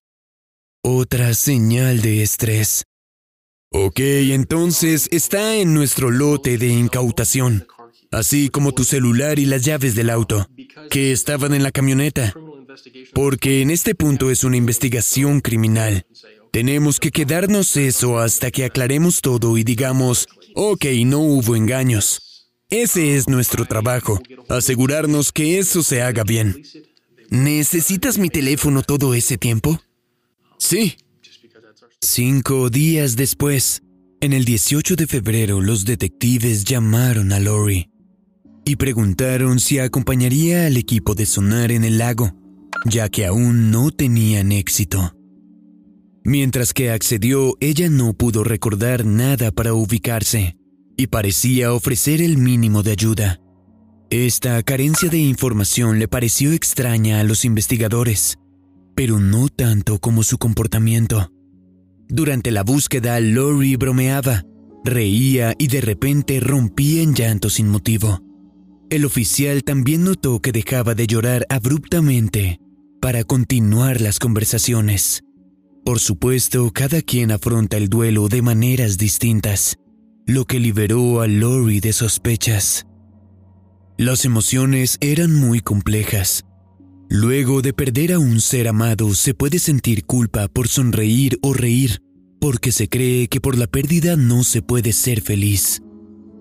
Otra 0.82 1.34
señal 1.34 2.02
de 2.02 2.24
estrés. 2.24 2.86
Ok, 3.70 4.00
entonces 4.00 5.10
está 5.12 5.56
en 5.56 5.74
nuestro 5.74 6.10
lote 6.10 6.58
de 6.58 6.68
incautación, 6.68 7.68
así 8.12 8.50
como 8.50 8.72
tu 8.72 8.86
celular 8.86 9.40
y 9.40 9.46
las 9.46 9.64
llaves 9.64 9.96
del 9.96 10.10
auto, 10.10 10.48
que 10.90 11.12
estaban 11.12 11.54
en 11.54 11.64
la 11.64 11.72
camioneta, 11.72 12.34
porque 13.14 13.62
en 13.62 13.70
este 13.70 13.96
punto 13.96 14.32
es 14.32 14.44
una 14.44 14.58
investigación 14.58 15.42
criminal. 15.42 16.06
Tenemos 16.52 17.00
que 17.00 17.12
quedarnos 17.12 17.76
eso 17.78 18.20
hasta 18.20 18.52
que 18.52 18.66
aclaremos 18.66 19.22
todo 19.22 19.58
y 19.58 19.64
digamos, 19.64 20.28
ok, 20.56 20.86
no 21.06 21.20
hubo 21.20 21.56
engaños. 21.56 22.52
Ese 22.70 23.16
es 23.16 23.28
nuestro 23.28 23.66
trabajo, 23.66 24.20
asegurarnos 24.50 25.32
que 25.32 25.60
eso 25.60 25.84
se 25.84 26.02
haga 26.02 26.24
bien. 26.24 26.64
¿Necesitas 27.30 28.18
mi 28.18 28.30
teléfono 28.30 28.84
todo 28.84 29.14
ese 29.14 29.38
tiempo? 29.38 29.82
Sí. 30.58 30.98
Cinco 32.02 32.70
días 32.70 33.16
después, 33.16 33.82
en 34.22 34.34
el 34.34 34.46
18 34.46 34.96
de 34.96 35.08
febrero, 35.08 35.62
los 35.62 35.86
detectives 35.86 36.64
llamaron 36.64 37.32
a 37.32 37.40
Lori 37.40 37.90
y 38.66 38.76
preguntaron 38.76 39.60
si 39.60 39.80
acompañaría 39.80 40.68
al 40.68 40.78
equipo 40.78 41.16
de 41.16 41.26
sonar 41.26 41.72
en 41.72 41.84
el 41.84 41.98
lago, 41.98 42.34
ya 42.86 43.10
que 43.10 43.26
aún 43.26 43.72
no 43.72 43.92
tenían 43.92 44.52
éxito. 44.52 45.16
Mientras 46.26 46.74
que 46.74 46.92
accedió, 46.92 47.56
ella 47.60 47.90
no 47.90 48.14
pudo 48.14 48.44
recordar 48.44 49.06
nada 49.06 49.52
para 49.52 49.74
ubicarse 49.74 50.56
y 50.96 51.08
parecía 51.08 51.74
ofrecer 51.74 52.22
el 52.22 52.38
mínimo 52.38 52.82
de 52.82 52.92
ayuda. 52.92 53.42
Esta 54.10 54.62
carencia 54.64 55.10
de 55.10 55.18
información 55.18 56.00
le 56.00 56.08
pareció 56.08 56.54
extraña 56.54 57.20
a 57.20 57.24
los 57.24 57.46
investigadores, 57.46 58.38
pero 58.96 59.20
no 59.20 59.50
tanto 59.50 60.00
como 60.00 60.24
su 60.24 60.38
comportamiento. 60.38 61.30
Durante 62.08 62.52
la 62.52 62.64
búsqueda, 62.64 63.20
Lori 63.20 63.76
bromeaba, 63.76 64.44
reía 64.86 65.56
y 65.58 65.68
de 65.68 65.82
repente 65.82 66.40
rompía 66.40 67.02
en 67.02 67.16
llanto 67.16 67.50
sin 67.50 67.68
motivo. 67.68 68.22
El 68.90 69.06
oficial 69.06 69.64
también 69.64 70.04
notó 70.04 70.40
que 70.42 70.52
dejaba 70.52 70.94
de 70.94 71.08
llorar 71.08 71.46
abruptamente 71.50 72.60
para 73.04 73.26
continuar 73.26 74.00
las 74.00 74.18
conversaciones. 74.18 75.26
Por 75.84 76.00
supuesto, 76.00 76.72
cada 76.72 77.02
quien 77.02 77.32
afronta 77.32 77.76
el 77.76 77.90
duelo 77.90 78.30
de 78.30 78.42
maneras 78.42 78.98
distintas, 78.98 79.76
lo 80.26 80.46
que 80.46 80.58
liberó 80.58 81.20
a 81.20 81.28
Lori 81.28 81.82
de 81.82 81.92
sospechas. 81.92 82.88
Las 83.98 84.24
emociones 84.24 85.00
eran 85.02 85.36
muy 85.36 85.60
complejas. 85.60 86.46
Luego 87.10 87.62
de 87.62 87.74
perder 87.74 88.14
a 88.14 88.20
un 88.20 88.40
ser 88.40 88.70
amado 88.70 89.14
se 89.16 89.34
puede 89.34 89.60
sentir 89.60 90.06
culpa 90.06 90.48
por 90.48 90.70
sonreír 90.70 91.40
o 91.42 91.54
reír, 91.54 92.00
porque 92.40 92.72
se 92.72 92.88
cree 92.88 93.28
que 93.28 93.42
por 93.42 93.58
la 93.58 93.68
pérdida 93.68 94.16
no 94.16 94.46
se 94.46 94.62
puede 94.62 94.94
ser 94.94 95.20
feliz. 95.20 95.82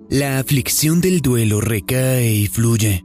La 0.09 0.39
aflicción 0.39 1.01
del 1.01 1.23
duelo 1.23 1.61
recae 1.61 2.33
y 2.33 2.47
fluye. 2.47 3.05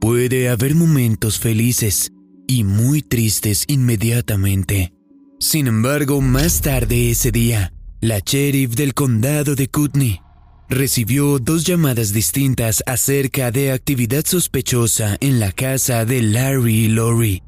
Puede 0.00 0.48
haber 0.48 0.74
momentos 0.74 1.38
felices 1.38 2.10
y 2.46 2.64
muy 2.64 3.02
tristes 3.02 3.64
inmediatamente. 3.68 4.92
Sin 5.38 5.66
embargo, 5.66 6.20
más 6.20 6.60
tarde 6.60 7.10
ese 7.10 7.30
día, 7.30 7.72
la 8.00 8.20
sheriff 8.20 8.74
del 8.74 8.94
condado 8.94 9.54
de 9.54 9.68
Kootenai 9.68 10.20
recibió 10.68 11.38
dos 11.38 11.64
llamadas 11.64 12.12
distintas 12.12 12.82
acerca 12.86 13.50
de 13.50 13.72
actividad 13.72 14.24
sospechosa 14.24 15.16
en 15.20 15.38
la 15.38 15.52
casa 15.52 16.04
de 16.04 16.22
Larry 16.22 16.86
y 16.86 16.88
Lori. 16.88 17.42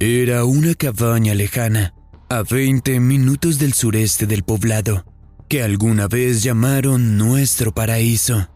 Era 0.00 0.44
una 0.44 0.74
cabaña 0.74 1.34
lejana, 1.34 1.94
a 2.28 2.42
20 2.42 3.00
minutos 3.00 3.58
del 3.58 3.72
sureste 3.72 4.26
del 4.26 4.42
poblado, 4.42 5.04
que 5.48 5.62
alguna 5.62 6.08
vez 6.08 6.42
llamaron 6.42 7.16
nuestro 7.16 7.72
paraíso. 7.72 8.48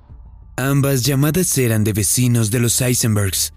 Ambas 0.56 1.02
llamadas 1.04 1.56
eran 1.58 1.84
de 1.84 1.92
vecinos 1.92 2.50
de 2.50 2.60
los 2.60 2.80
Eisenbergs, 2.80 3.52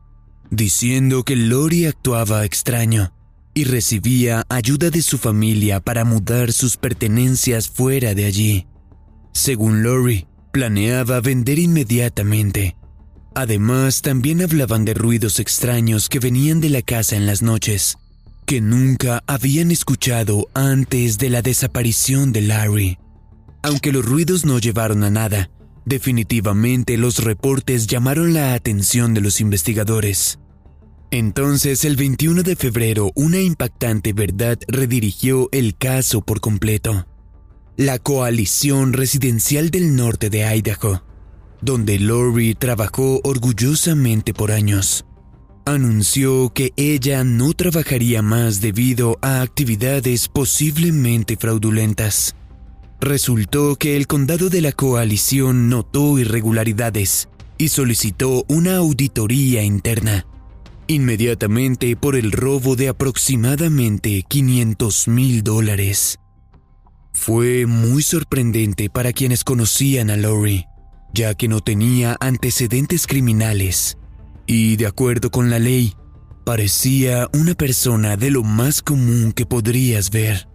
diciendo 0.52 1.24
que 1.24 1.36
Lori 1.36 1.86
actuaba 1.86 2.46
extraño 2.46 3.14
y 3.54 3.64
recibía 3.66 4.46
ayuda 4.50 4.90
de 4.90 5.02
su 5.02 5.18
familia 5.18 5.80
para 5.80 6.06
mudar 6.06 6.54
sus 6.54 6.78
pertenencias 6.78 7.70
fuera 7.70 8.14
de 8.14 8.26
allí. 8.26 8.68
Según 9.34 9.84
Lori, 9.84 10.28
planeaba 10.52 11.22
vender 11.22 11.60
inmediatamente. 11.60 12.76
Además, 13.36 14.02
también 14.02 14.42
hablaban 14.42 14.86
de 14.86 14.94
ruidos 14.94 15.40
extraños 15.40 16.10
que 16.10 16.20
venían 16.20 16.62
de 16.62 16.70
la 16.70 16.82
casa 16.82 17.16
en 17.16 17.26
las 17.26 17.42
noches, 17.42 17.98
que 18.46 18.62
nunca 18.62 19.24
habían 19.28 19.72
escuchado 19.72 20.50
antes 20.54 21.18
de 21.18 21.30
la 21.30 21.42
desaparición 21.42 22.32
de 22.32 22.42
Larry. 22.42 22.98
Aunque 23.62 23.92
los 23.92 24.06
ruidos 24.06 24.46
no 24.46 24.58
llevaron 24.58 25.04
a 25.04 25.10
nada, 25.10 25.50
definitivamente 25.86 26.98
los 26.98 27.24
reportes 27.24 27.88
llamaron 27.88 28.34
la 28.34 28.54
atención 28.54 29.14
de 29.14 29.22
los 29.22 29.42
investigadores. 29.42 30.40
Entonces, 31.12 31.86
el 31.86 31.96
21 31.96 32.44
de 32.44 32.56
febrero, 32.56 33.12
una 33.16 33.40
impactante 33.40 34.14
verdad 34.14 34.60
redirigió 34.68 35.50
el 35.52 35.76
caso 35.76 36.22
por 36.22 36.40
completo. 36.40 37.08
La 37.78 37.98
coalición 37.98 38.94
residencial 38.94 39.72
del 39.72 39.96
norte 39.96 40.30
de 40.30 40.46
Idaho, 40.46 41.04
donde 41.62 41.98
Lori 41.98 42.54
trabajó 42.54 43.22
orgullosamente 43.24 44.34
por 44.34 44.52
años, 44.52 45.06
anunció 45.66 46.52
que 46.54 46.74
ella 46.78 47.24
no 47.24 47.54
trabajaría 47.54 48.22
más 48.22 48.62
debido 48.62 49.18
a 49.22 49.42
actividades 49.42 50.28
posiblemente 50.28 51.38
fraudulentas. 51.38 52.36
Resultó 53.02 53.76
que 53.76 53.96
el 53.96 54.08
condado 54.08 54.50
de 54.50 54.62
la 54.62 54.72
coalición 54.72 55.70
notó 55.70 56.20
irregularidades 56.20 57.30
y 57.58 57.70
solicitó 57.70 58.46
una 58.48 58.78
auditoría 58.78 59.64
interna 59.64 60.26
inmediatamente 60.90 61.96
por 61.96 62.16
el 62.16 62.32
robo 62.32 62.76
de 62.76 62.90
aproximadamente 62.90 64.24
500 64.28 65.08
mil 65.08 65.44
dólares. 65.44 66.20
Fue 67.14 67.68
muy 67.68 68.02
sorprendente 68.02 68.90
para 68.90 69.14
quienes 69.14 69.44
conocían 69.44 70.10
a 70.10 70.18
Lori, 70.18 70.66
ya 71.14 71.36
que 71.36 71.48
no 71.48 71.62
tenía 71.62 72.18
antecedentes 72.20 73.06
criminales 73.06 73.98
y, 74.48 74.78
de 74.78 74.88
acuerdo 74.88 75.30
con 75.30 75.52
la 75.52 75.60
ley, 75.60 75.94
parecía 76.44 77.30
una 77.34 77.54
persona 77.54 78.18
de 78.18 78.32
lo 78.32 78.42
más 78.42 78.82
común 78.82 79.32
que 79.32 79.46
podrías 79.46 80.10
ver. 80.10 80.49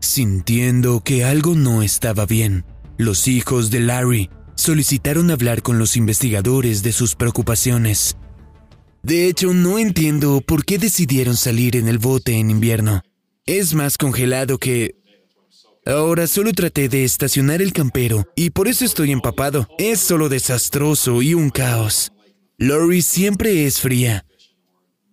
Sintiendo 0.00 1.00
que 1.00 1.24
algo 1.24 1.54
no 1.54 1.82
estaba 1.82 2.26
bien, 2.26 2.64
los 2.98 3.28
hijos 3.28 3.70
de 3.70 3.80
Larry 3.80 4.30
solicitaron 4.54 5.30
hablar 5.30 5.62
con 5.62 5.78
los 5.78 5.96
investigadores 5.96 6.82
de 6.82 6.92
sus 6.92 7.14
preocupaciones 7.14 8.16
de 9.02 9.28
hecho, 9.28 9.54
no 9.54 9.78
entiendo 9.78 10.42
por 10.42 10.64
qué 10.66 10.78
decidieron 10.78 11.36
salir 11.36 11.76
en 11.76 11.88
el 11.88 11.98
bote 11.98 12.34
en 12.34 12.50
invierno. 12.50 13.02
Es 13.46 13.74
más 13.74 13.96
congelado 13.96 14.58
que... 14.58 14.94
Ahora 15.86 16.26
solo 16.26 16.52
traté 16.52 16.90
de 16.90 17.04
estacionar 17.04 17.62
el 17.62 17.72
campero 17.72 18.28
y 18.36 18.50
por 18.50 18.68
eso 18.68 18.84
estoy 18.84 19.12
empapado. 19.12 19.66
Es 19.78 20.00
solo 20.00 20.28
desastroso 20.28 21.22
y 21.22 21.32
un 21.32 21.48
caos. 21.48 22.12
Lori 22.58 23.00
siempre 23.00 23.64
es 23.64 23.80
fría. 23.80 24.26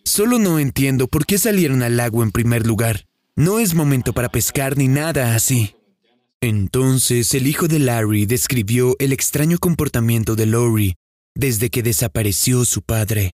Solo 0.03 0.37
no 0.37 0.59
entiendo 0.59 1.07
por 1.07 1.25
qué 1.25 1.37
salieron 1.37 1.81
al 1.83 1.95
lago 1.95 2.21
en 2.21 2.31
primer 2.31 2.67
lugar. 2.67 3.06
No 3.37 3.59
es 3.59 3.75
momento 3.75 4.13
para 4.13 4.29
pescar 4.29 4.79
ni 4.79 4.87
nada 4.87 5.35
así. 5.35 5.75
Entonces 6.41 7.35
el 7.35 7.45
hijo 7.45 7.67
de 7.67 7.77
Larry 7.77 8.25
describió 8.25 8.95
el 8.97 9.13
extraño 9.13 9.59
comportamiento 9.59 10.35
de 10.35 10.47
Lori 10.47 10.95
desde 11.35 11.69
que 11.69 11.83
desapareció 11.83 12.65
su 12.65 12.81
padre. 12.81 13.29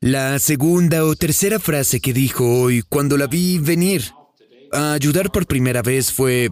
La 0.00 0.40
segunda 0.40 1.04
o 1.04 1.14
tercera 1.14 1.60
frase 1.60 2.00
que 2.00 2.12
dijo 2.12 2.44
hoy 2.44 2.82
cuando 2.82 3.16
la 3.16 3.28
vi 3.28 3.58
venir 3.58 4.10
a 4.72 4.94
ayudar 4.94 5.30
por 5.30 5.46
primera 5.46 5.82
vez 5.82 6.10
fue, 6.10 6.50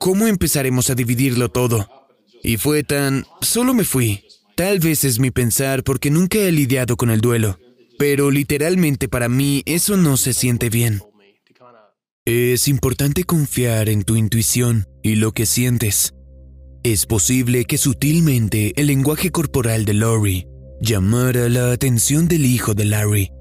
¿cómo 0.00 0.26
empezaremos 0.26 0.90
a 0.90 0.96
dividirlo 0.96 1.50
todo? 1.50 1.88
Y 2.42 2.56
fue 2.56 2.82
tan, 2.82 3.26
solo 3.42 3.74
me 3.74 3.84
fui. 3.84 4.24
Tal 4.56 4.80
vez 4.80 5.04
es 5.04 5.20
mi 5.20 5.30
pensar 5.30 5.84
porque 5.84 6.10
nunca 6.10 6.38
he 6.38 6.50
lidiado 6.50 6.96
con 6.96 7.10
el 7.10 7.20
duelo, 7.20 7.60
pero 7.96 8.32
literalmente 8.32 9.06
para 9.08 9.28
mí 9.28 9.62
eso 9.66 9.96
no 9.96 10.16
se 10.16 10.34
siente 10.34 10.68
bien. 10.68 11.00
Es 12.24 12.68
importante 12.68 13.24
confiar 13.24 13.88
en 13.88 14.04
tu 14.04 14.14
intuición 14.14 14.86
y 15.02 15.16
lo 15.16 15.32
que 15.32 15.44
sientes. 15.44 16.14
Es 16.84 17.04
posible 17.04 17.64
que 17.64 17.78
sutilmente 17.78 18.72
el 18.76 18.86
lenguaje 18.86 19.32
corporal 19.32 19.84
de 19.84 19.94
Lori 19.94 20.46
llamara 20.80 21.48
la 21.48 21.72
atención 21.72 22.28
del 22.28 22.46
hijo 22.46 22.74
de 22.74 22.84
Larry. 22.84 23.32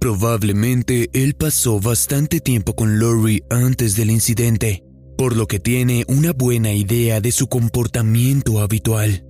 Probablemente 0.00 1.10
él 1.12 1.34
pasó 1.34 1.80
bastante 1.80 2.38
tiempo 2.38 2.76
con 2.76 3.00
Lori 3.00 3.42
antes 3.50 3.96
del 3.96 4.12
incidente, 4.12 4.84
por 5.18 5.34
lo 5.34 5.48
que 5.48 5.58
tiene 5.58 6.04
una 6.06 6.32
buena 6.32 6.72
idea 6.72 7.20
de 7.20 7.32
su 7.32 7.48
comportamiento 7.48 8.60
habitual. 8.60 9.24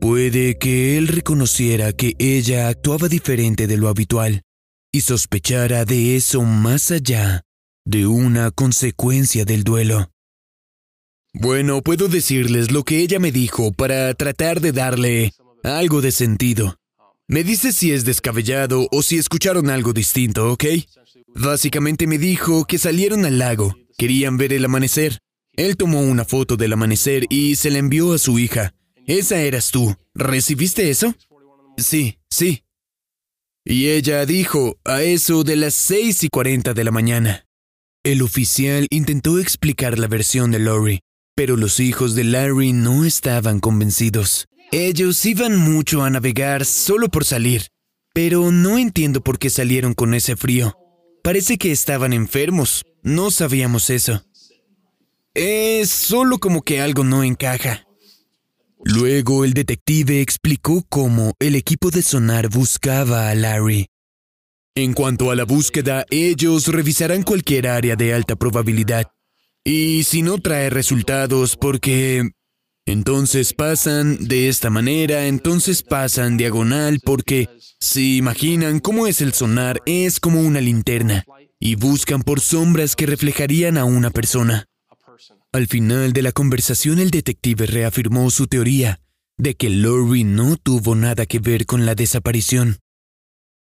Puede 0.00 0.58
que 0.58 0.98
él 0.98 1.06
reconociera 1.06 1.92
que 1.92 2.14
ella 2.18 2.66
actuaba 2.66 3.06
diferente 3.06 3.68
de 3.68 3.76
lo 3.76 3.88
habitual 3.88 4.42
y 4.90 5.02
sospechara 5.02 5.84
de 5.84 6.16
eso 6.16 6.42
más 6.42 6.90
allá 6.90 7.44
de 7.84 8.06
una 8.06 8.50
consecuencia 8.50 9.44
del 9.44 9.64
duelo. 9.64 10.10
Bueno, 11.34 11.82
puedo 11.82 12.08
decirles 12.08 12.70
lo 12.70 12.84
que 12.84 12.98
ella 12.98 13.18
me 13.18 13.32
dijo 13.32 13.72
para 13.72 14.12
tratar 14.14 14.60
de 14.60 14.72
darle 14.72 15.32
algo 15.62 16.00
de 16.00 16.12
sentido. 16.12 16.76
Me 17.26 17.44
dice 17.44 17.72
si 17.72 17.92
es 17.92 18.04
descabellado 18.04 18.88
o 18.92 19.02
si 19.02 19.16
escucharon 19.16 19.70
algo 19.70 19.92
distinto, 19.92 20.52
¿ok? 20.52 20.64
Básicamente 21.34 22.06
me 22.06 22.18
dijo 22.18 22.66
que 22.66 22.78
salieron 22.78 23.24
al 23.24 23.38
lago, 23.38 23.74
querían 23.96 24.36
ver 24.36 24.52
el 24.52 24.64
amanecer. 24.64 25.18
Él 25.54 25.76
tomó 25.76 26.00
una 26.02 26.24
foto 26.24 26.56
del 26.56 26.74
amanecer 26.74 27.26
y 27.30 27.56
se 27.56 27.70
la 27.70 27.78
envió 27.78 28.12
a 28.12 28.18
su 28.18 28.38
hija. 28.38 28.74
Esa 29.06 29.40
eras 29.40 29.70
tú. 29.70 29.96
¿Recibiste 30.14 30.90
eso? 30.90 31.14
Sí, 31.78 32.18
sí. 32.28 32.64
Y 33.64 33.88
ella 33.88 34.26
dijo, 34.26 34.78
a 34.84 35.02
eso 35.02 35.44
de 35.44 35.56
las 35.56 35.74
seis 35.74 36.24
y 36.24 36.28
cuarenta 36.28 36.74
de 36.74 36.84
la 36.84 36.90
mañana. 36.90 37.46
El 38.04 38.22
oficial 38.22 38.88
intentó 38.90 39.38
explicar 39.38 39.96
la 39.96 40.08
versión 40.08 40.50
de 40.50 40.58
Lori, 40.58 41.02
pero 41.36 41.56
los 41.56 41.78
hijos 41.78 42.16
de 42.16 42.24
Larry 42.24 42.72
no 42.72 43.04
estaban 43.04 43.60
convencidos. 43.60 44.48
Ellos 44.72 45.24
iban 45.24 45.56
mucho 45.56 46.02
a 46.02 46.10
navegar 46.10 46.64
solo 46.64 47.10
por 47.10 47.24
salir, 47.24 47.68
pero 48.12 48.50
no 48.50 48.76
entiendo 48.76 49.22
por 49.22 49.38
qué 49.38 49.50
salieron 49.50 49.94
con 49.94 50.14
ese 50.14 50.34
frío. 50.34 50.76
Parece 51.22 51.58
que 51.58 51.70
estaban 51.70 52.12
enfermos, 52.12 52.84
no 53.04 53.30
sabíamos 53.30 53.88
eso. 53.88 54.24
Es 55.34 55.90
solo 55.90 56.38
como 56.38 56.62
que 56.62 56.80
algo 56.80 57.04
no 57.04 57.22
encaja. 57.22 57.86
Luego 58.84 59.44
el 59.44 59.52
detective 59.52 60.20
explicó 60.20 60.84
cómo 60.88 61.34
el 61.38 61.54
equipo 61.54 61.92
de 61.92 62.02
sonar 62.02 62.48
buscaba 62.48 63.30
a 63.30 63.34
Larry. 63.36 63.91
En 64.74 64.94
cuanto 64.94 65.30
a 65.30 65.36
la 65.36 65.44
búsqueda, 65.44 66.06
ellos 66.08 66.68
revisarán 66.68 67.24
cualquier 67.24 67.68
área 67.68 67.94
de 67.94 68.14
alta 68.14 68.36
probabilidad. 68.36 69.12
Y 69.64 70.04
si 70.04 70.22
no 70.22 70.38
trae 70.38 70.70
resultados 70.70 71.56
porque 71.56 72.30
entonces 72.86 73.52
pasan 73.52 74.26
de 74.26 74.48
esta 74.48 74.70
manera, 74.70 75.26
entonces 75.26 75.82
pasan 75.82 76.38
diagonal 76.38 77.00
porque, 77.04 77.50
si 77.80 78.16
imaginan 78.16 78.80
cómo 78.80 79.06
es 79.06 79.20
el 79.20 79.34
sonar, 79.34 79.80
es 79.84 80.18
como 80.18 80.40
una 80.40 80.62
linterna, 80.62 81.24
y 81.60 81.74
buscan 81.74 82.22
por 82.22 82.40
sombras 82.40 82.96
que 82.96 83.06
reflejarían 83.06 83.76
a 83.76 83.84
una 83.84 84.10
persona. 84.10 84.66
Al 85.52 85.66
final 85.66 86.14
de 86.14 86.22
la 86.22 86.32
conversación 86.32 86.98
el 86.98 87.10
detective 87.10 87.66
reafirmó 87.66 88.30
su 88.30 88.46
teoría 88.46 89.00
de 89.36 89.54
que 89.54 89.68
Lori 89.68 90.24
no 90.24 90.56
tuvo 90.56 90.94
nada 90.94 91.26
que 91.26 91.40
ver 91.40 91.66
con 91.66 91.84
la 91.84 91.94
desaparición. 91.94 92.78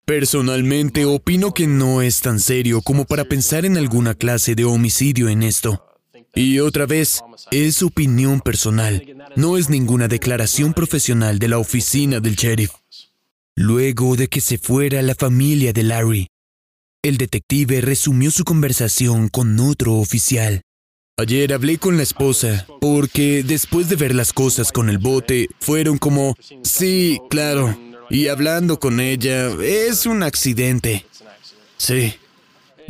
Personalmente 0.09 1.05
opino 1.05 1.53
que 1.53 1.67
no 1.67 2.01
es 2.01 2.23
tan 2.23 2.41
serio 2.41 2.81
como 2.81 3.05
para 3.05 3.27
pensar 3.27 3.67
en 3.67 3.77
alguna 3.77 4.15
clase 4.15 4.55
de 4.55 4.65
homicidio 4.65 5.29
en 5.29 5.43
esto. 5.43 5.85
Y 6.35 6.61
otra 6.61 6.87
vez, 6.87 7.23
es 7.51 7.83
opinión 7.83 8.41
personal, 8.41 9.05
no 9.37 9.59
es 9.59 9.69
ninguna 9.69 10.09
declaración 10.09 10.73
profesional 10.73 11.39
de 11.39 11.49
la 11.49 11.59
oficina 11.59 12.21
del 12.21 12.37
sheriff. 12.37 12.71
Luego 13.55 14.17
de 14.17 14.29
que 14.29 14.41
se 14.41 14.57
fuera 14.57 15.03
la 15.03 15.15
familia 15.15 15.75
de 15.75 15.83
Larry, 15.83 16.29
el 17.03 17.19
detective 17.19 17.83
resumió 17.83 18.31
su 18.31 18.45
conversación 18.45 19.29
con 19.29 19.61
otro 19.61 19.97
oficial. 19.97 20.63
Ayer 21.19 21.53
hablé 21.53 21.77
con 21.77 21.99
la 21.99 22.03
esposa 22.03 22.67
porque 22.81 23.43
después 23.43 23.91
de 23.91 23.97
ver 23.97 24.15
las 24.15 24.33
cosas 24.33 24.73
con 24.73 24.89
el 24.89 24.97
bote, 24.97 25.49
fueron 25.61 25.99
como, 25.99 26.35
sí, 26.63 27.21
claro, 27.29 27.77
y 28.11 28.29
hablando 28.29 28.79
con 28.79 29.01
ella, 29.01 29.51
es 29.63 30.07
un 30.07 30.23
accidente. 30.23 31.05
Sí, 31.77 32.15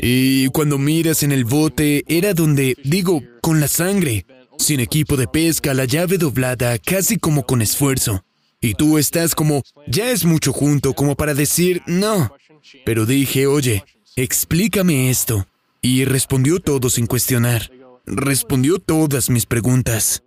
y 0.01 0.47
cuando 0.49 0.79
miras 0.79 1.25
en 1.25 1.33
el 1.33 1.45
bote, 1.45 2.05
era 2.07 2.33
donde, 2.33 2.77
digo, 2.85 3.21
con 3.41 3.59
la 3.59 3.67
sangre, 3.67 4.25
sin 4.57 4.79
equipo 4.79 5.17
de 5.17 5.27
pesca, 5.27 5.75
la 5.75 5.87
llave 5.87 6.19
doblada, 6.19 6.79
casi 6.79 7.19
como 7.19 7.45
con 7.45 7.63
esfuerzo. 7.63 8.25
Y 8.61 8.75
tú 8.75 8.97
estás 8.97 9.35
como, 9.35 9.63
ya 9.89 10.11
es 10.11 10.25
mucho 10.25 10.53
junto 10.53 10.95
como 10.95 11.17
para 11.17 11.35
decir, 11.35 11.83
no. 11.87 12.33
Pero 12.85 13.07
dije, 13.07 13.49
oye, 13.49 13.85
explícame 14.15 15.11
esto. 15.11 15.47
Y 15.83 16.05
respondió 16.05 16.61
todo 16.61 16.91
sin 16.91 17.07
cuestionar. 17.07 17.71
Respondió 18.07 18.79
todas 18.79 19.31
mis 19.31 19.47
preguntas. 19.47 20.23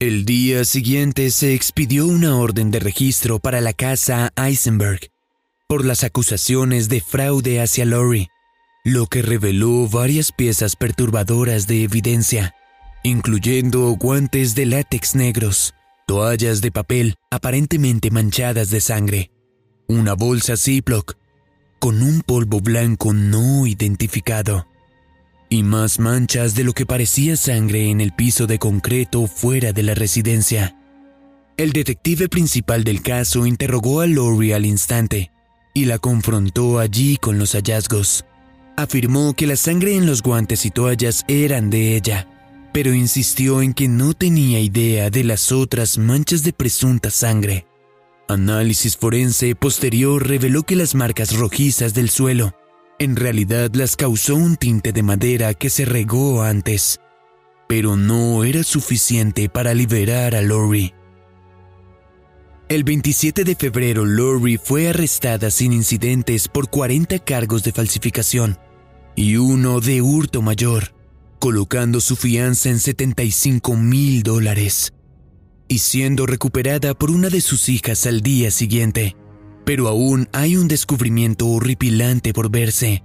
El 0.00 0.24
día 0.24 0.64
siguiente 0.64 1.30
se 1.30 1.54
expidió 1.54 2.08
una 2.08 2.36
orden 2.36 2.72
de 2.72 2.80
registro 2.80 3.38
para 3.38 3.60
la 3.60 3.72
casa 3.72 4.32
Eisenberg 4.34 5.08
por 5.68 5.84
las 5.84 6.02
acusaciones 6.02 6.88
de 6.88 7.00
fraude 7.00 7.60
hacia 7.60 7.84
Lori, 7.84 8.28
lo 8.84 9.06
que 9.06 9.22
reveló 9.22 9.88
varias 9.88 10.32
piezas 10.32 10.74
perturbadoras 10.74 11.68
de 11.68 11.84
evidencia, 11.84 12.56
incluyendo 13.04 13.88
guantes 13.92 14.56
de 14.56 14.66
látex 14.66 15.14
negros, 15.14 15.74
toallas 16.08 16.60
de 16.60 16.72
papel 16.72 17.14
aparentemente 17.30 18.10
manchadas 18.10 18.70
de 18.70 18.80
sangre, 18.80 19.30
una 19.86 20.14
bolsa 20.14 20.56
Ziploc 20.56 21.14
con 21.78 22.02
un 22.02 22.22
polvo 22.22 22.60
blanco 22.60 23.12
no 23.12 23.64
identificado 23.64 24.66
y 25.48 25.62
más 25.62 25.98
manchas 25.98 26.54
de 26.54 26.64
lo 26.64 26.72
que 26.72 26.86
parecía 26.86 27.36
sangre 27.36 27.90
en 27.90 28.00
el 28.00 28.12
piso 28.12 28.46
de 28.46 28.58
concreto 28.58 29.26
fuera 29.26 29.72
de 29.72 29.82
la 29.82 29.94
residencia. 29.94 30.76
El 31.56 31.72
detective 31.72 32.28
principal 32.28 32.82
del 32.82 33.02
caso 33.02 33.46
interrogó 33.46 34.00
a 34.00 34.06
Lori 34.06 34.52
al 34.52 34.66
instante 34.66 35.30
y 35.72 35.84
la 35.84 35.98
confrontó 35.98 36.78
allí 36.78 37.16
con 37.16 37.38
los 37.38 37.52
hallazgos. 37.52 38.24
Afirmó 38.76 39.34
que 39.34 39.46
la 39.46 39.56
sangre 39.56 39.94
en 39.94 40.06
los 40.06 40.22
guantes 40.22 40.66
y 40.66 40.70
toallas 40.70 41.24
eran 41.28 41.70
de 41.70 41.96
ella, 41.96 42.26
pero 42.72 42.92
insistió 42.92 43.62
en 43.62 43.72
que 43.72 43.86
no 43.86 44.14
tenía 44.14 44.58
idea 44.58 45.10
de 45.10 45.22
las 45.22 45.52
otras 45.52 45.98
manchas 45.98 46.42
de 46.42 46.52
presunta 46.52 47.10
sangre. 47.10 47.66
Análisis 48.28 48.96
forense 48.96 49.54
posterior 49.54 50.26
reveló 50.26 50.64
que 50.64 50.74
las 50.74 50.94
marcas 50.94 51.36
rojizas 51.36 51.94
del 51.94 52.10
suelo 52.10 52.54
en 52.98 53.16
realidad 53.16 53.70
las 53.74 53.96
causó 53.96 54.36
un 54.36 54.56
tinte 54.56 54.92
de 54.92 55.02
madera 55.02 55.54
que 55.54 55.70
se 55.70 55.84
regó 55.84 56.42
antes, 56.42 57.00
pero 57.68 57.96
no 57.96 58.44
era 58.44 58.62
suficiente 58.62 59.48
para 59.48 59.74
liberar 59.74 60.34
a 60.34 60.42
Lori. 60.42 60.94
El 62.68 62.84
27 62.84 63.44
de 63.44 63.56
febrero, 63.56 64.04
Lori 64.04 64.56
fue 64.56 64.88
arrestada 64.88 65.50
sin 65.50 65.72
incidentes 65.72 66.48
por 66.48 66.70
40 66.70 67.18
cargos 67.18 67.62
de 67.62 67.72
falsificación 67.72 68.58
y 69.16 69.36
uno 69.36 69.80
de 69.80 70.00
hurto 70.00 70.40
mayor, 70.40 70.94
colocando 71.38 72.00
su 72.00 72.16
fianza 72.16 72.70
en 72.70 72.80
75 72.80 73.76
mil 73.76 74.22
dólares 74.22 74.94
y 75.68 75.78
siendo 75.78 76.26
recuperada 76.26 76.94
por 76.94 77.10
una 77.10 77.28
de 77.28 77.40
sus 77.40 77.68
hijas 77.68 78.06
al 78.06 78.20
día 78.20 78.50
siguiente. 78.50 79.16
Pero 79.64 79.88
aún 79.88 80.28
hay 80.32 80.56
un 80.56 80.68
descubrimiento 80.68 81.48
horripilante 81.48 82.32
por 82.32 82.50
verse. 82.50 83.02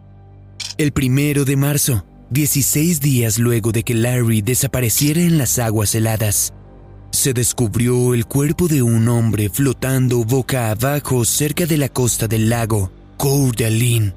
El 0.77 0.91
primero 0.91 1.45
de 1.45 1.55
marzo, 1.55 2.05
16 2.31 2.99
días 2.99 3.39
luego 3.39 3.71
de 3.71 3.83
que 3.83 3.95
Larry 3.95 4.41
desapareciera 4.41 5.21
en 5.21 5.37
las 5.37 5.57
aguas 5.59 5.95
heladas, 5.95 6.53
se 7.11 7.33
descubrió 7.33 8.13
el 8.13 8.25
cuerpo 8.25 8.67
de 8.67 8.81
un 8.81 9.07
hombre 9.07 9.49
flotando 9.49 10.23
boca 10.23 10.69
abajo 10.71 11.25
cerca 11.25 11.65
de 11.65 11.77
la 11.77 11.89
costa 11.89 12.27
del 12.27 12.49
lago 12.49 12.91
Coeur 13.17 13.55
d'Alene, 13.55 14.13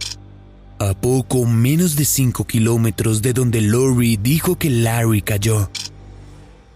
a 0.79 0.95
poco 0.95 1.45
menos 1.47 1.97
de 1.97 2.05
5 2.05 2.45
kilómetros 2.47 3.23
de 3.23 3.33
donde 3.33 3.61
Lori 3.61 4.17
dijo 4.17 4.57
que 4.57 4.71
Larry 4.71 5.23
cayó. 5.23 5.71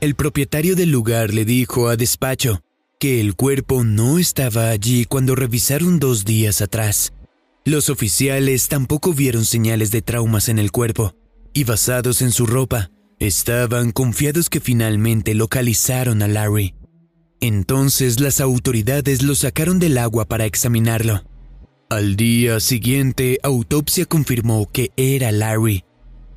El 0.01 0.15
propietario 0.15 0.75
del 0.75 0.91
lugar 0.91 1.35
le 1.35 1.45
dijo 1.45 1.89
a 1.89 1.97
despacho 1.97 2.61
el 3.07 3.35
cuerpo 3.35 3.85
no 3.85 4.19
estaba 4.19 4.71
allí 4.71 5.05
cuando 5.05 5.35
revisaron 5.35 5.99
dos 5.99 6.25
días 6.25 6.61
atrás. 6.61 7.13
Los 7.65 7.91
oficiales 7.91 8.69
tampoco 8.69 9.13
vieron 9.13 9.45
señales 9.45 9.91
de 9.91 10.03
traumas 10.03 10.49
en 10.49 10.59
el 10.59 10.71
cuerpo, 10.71 11.15
y 11.53 11.65
basados 11.65 12.23
en 12.23 12.33
su 12.33 12.47
ropa, 12.47 12.91
estaban 13.19 13.93
confiados 13.93 14.49
que 14.49 14.61
finalmente 14.61 15.35
localizaron 15.35 16.23
a 16.23 16.29
Larry. 16.29 16.75
Entonces 17.41 18.21
las 18.21 18.41
autoridades 18.41 19.23
lo 19.23 19.35
sacaron 19.35 19.79
del 19.79 19.99
agua 19.99 20.27
para 20.27 20.47
examinarlo. 20.47 21.25
Al 21.91 22.17
día 22.17 22.61
siguiente, 22.61 23.39
autopsia 23.43 24.07
confirmó 24.07 24.71
que 24.71 24.91
era 24.97 25.33
Larry, 25.33 25.85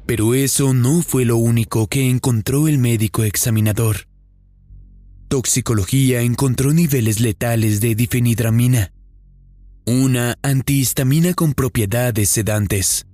pero 0.05 0.33
eso 0.33 0.73
no 0.73 1.01
fue 1.01 1.25
lo 1.25 1.37
único 1.37 1.87
que 1.87 2.09
encontró 2.09 2.67
el 2.67 2.77
médico 2.79 3.23
examinador. 3.23 4.08
Toxicología 5.29 6.21
encontró 6.21 6.73
niveles 6.73 7.19
letales 7.19 7.81
de 7.81 7.93
difenidramina, 7.93 8.91
una 9.85 10.39
antihistamina 10.41 11.35
con 11.35 11.53
propiedades 11.53 12.29
sedantes. 12.29 13.05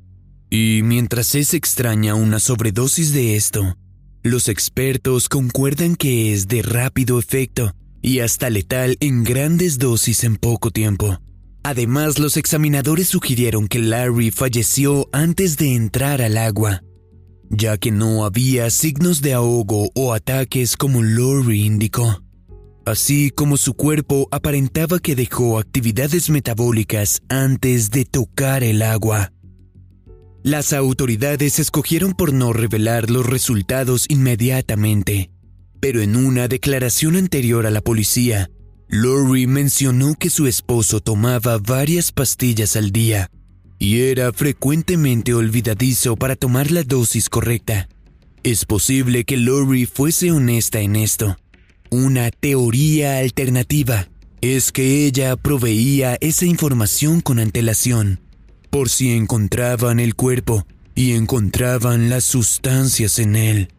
Y 0.49 0.79
mientras 0.83 1.35
es 1.35 1.53
extraña 1.53 2.15
una 2.15 2.39
sobredosis 2.39 3.11
de 3.11 3.35
esto, 3.35 3.77
los 4.23 4.47
expertos 4.47 5.27
concuerdan 5.27 5.97
que 5.97 6.31
es 6.31 6.47
de 6.47 6.61
rápido 6.61 7.19
efecto 7.19 7.75
y 8.01 8.21
hasta 8.21 8.49
letal 8.49 8.95
en 9.01 9.25
grandes 9.25 9.77
dosis 9.77 10.23
en 10.23 10.37
poco 10.37 10.71
tiempo. 10.71 11.19
Además, 11.63 12.17
los 12.17 12.37
examinadores 12.37 13.09
sugirieron 13.09 13.67
que 13.67 13.79
Larry 13.79 14.31
falleció 14.31 15.09
antes 15.11 15.57
de 15.57 15.75
entrar 15.75 16.21
al 16.21 16.37
agua, 16.37 16.81
ya 17.49 17.77
que 17.77 17.91
no 17.91 18.25
había 18.25 18.69
signos 18.69 19.21
de 19.21 19.33
ahogo 19.33 19.89
o 19.95 20.13
ataques 20.13 20.77
como 20.77 21.01
Lori 21.01 21.65
indicó, 21.65 22.23
así 22.85 23.29
como 23.29 23.57
su 23.57 23.73
cuerpo 23.73 24.27
aparentaba 24.31 24.99
que 24.99 25.15
dejó 25.15 25.59
actividades 25.59 26.29
metabólicas 26.29 27.21
antes 27.29 27.91
de 27.91 28.05
tocar 28.05 28.63
el 28.63 28.81
agua. 28.81 29.31
Las 30.43 30.73
autoridades 30.73 31.59
escogieron 31.59 32.13
por 32.13 32.33
no 32.33 32.53
revelar 32.53 33.09
los 33.09 33.25
resultados 33.25 34.05
inmediatamente, 34.09 35.31
pero 35.79 36.01
en 36.01 36.15
una 36.15 36.47
declaración 36.47 37.15
anterior 37.15 37.65
a 37.65 37.71
la 37.71 37.81
policía, 37.81 38.49
Lori 38.87 39.47
mencionó 39.47 40.13
que 40.13 40.29
su 40.29 40.45
esposo 40.45 40.99
tomaba 40.99 41.57
varias 41.57 42.11
pastillas 42.11 42.75
al 42.75 42.91
día 42.91 43.31
y 43.79 44.01
era 44.01 44.31
frecuentemente 44.33 45.33
olvidadizo 45.33 46.15
para 46.15 46.35
tomar 46.35 46.71
la 46.71 46.83
dosis 46.83 47.29
correcta. 47.29 47.87
Es 48.43 48.65
posible 48.65 49.25
que 49.25 49.37
Lori 49.37 49.85
fuese 49.85 50.31
honesta 50.31 50.79
en 50.79 50.95
esto. 50.95 51.37
Una 51.89 52.31
teoría 52.31 53.19
alternativa 53.19 54.07
es 54.41 54.71
que 54.71 55.05
ella 55.05 55.35
proveía 55.35 56.17
esa 56.21 56.45
información 56.45 57.21
con 57.21 57.39
antelación, 57.39 58.19
por 58.69 58.89
si 58.89 59.11
encontraban 59.11 59.99
el 59.99 60.15
cuerpo 60.15 60.67
y 60.93 61.13
encontraban 61.13 62.09
las 62.09 62.23
sustancias 62.23 63.19
en 63.19 63.35
él. 63.35 63.69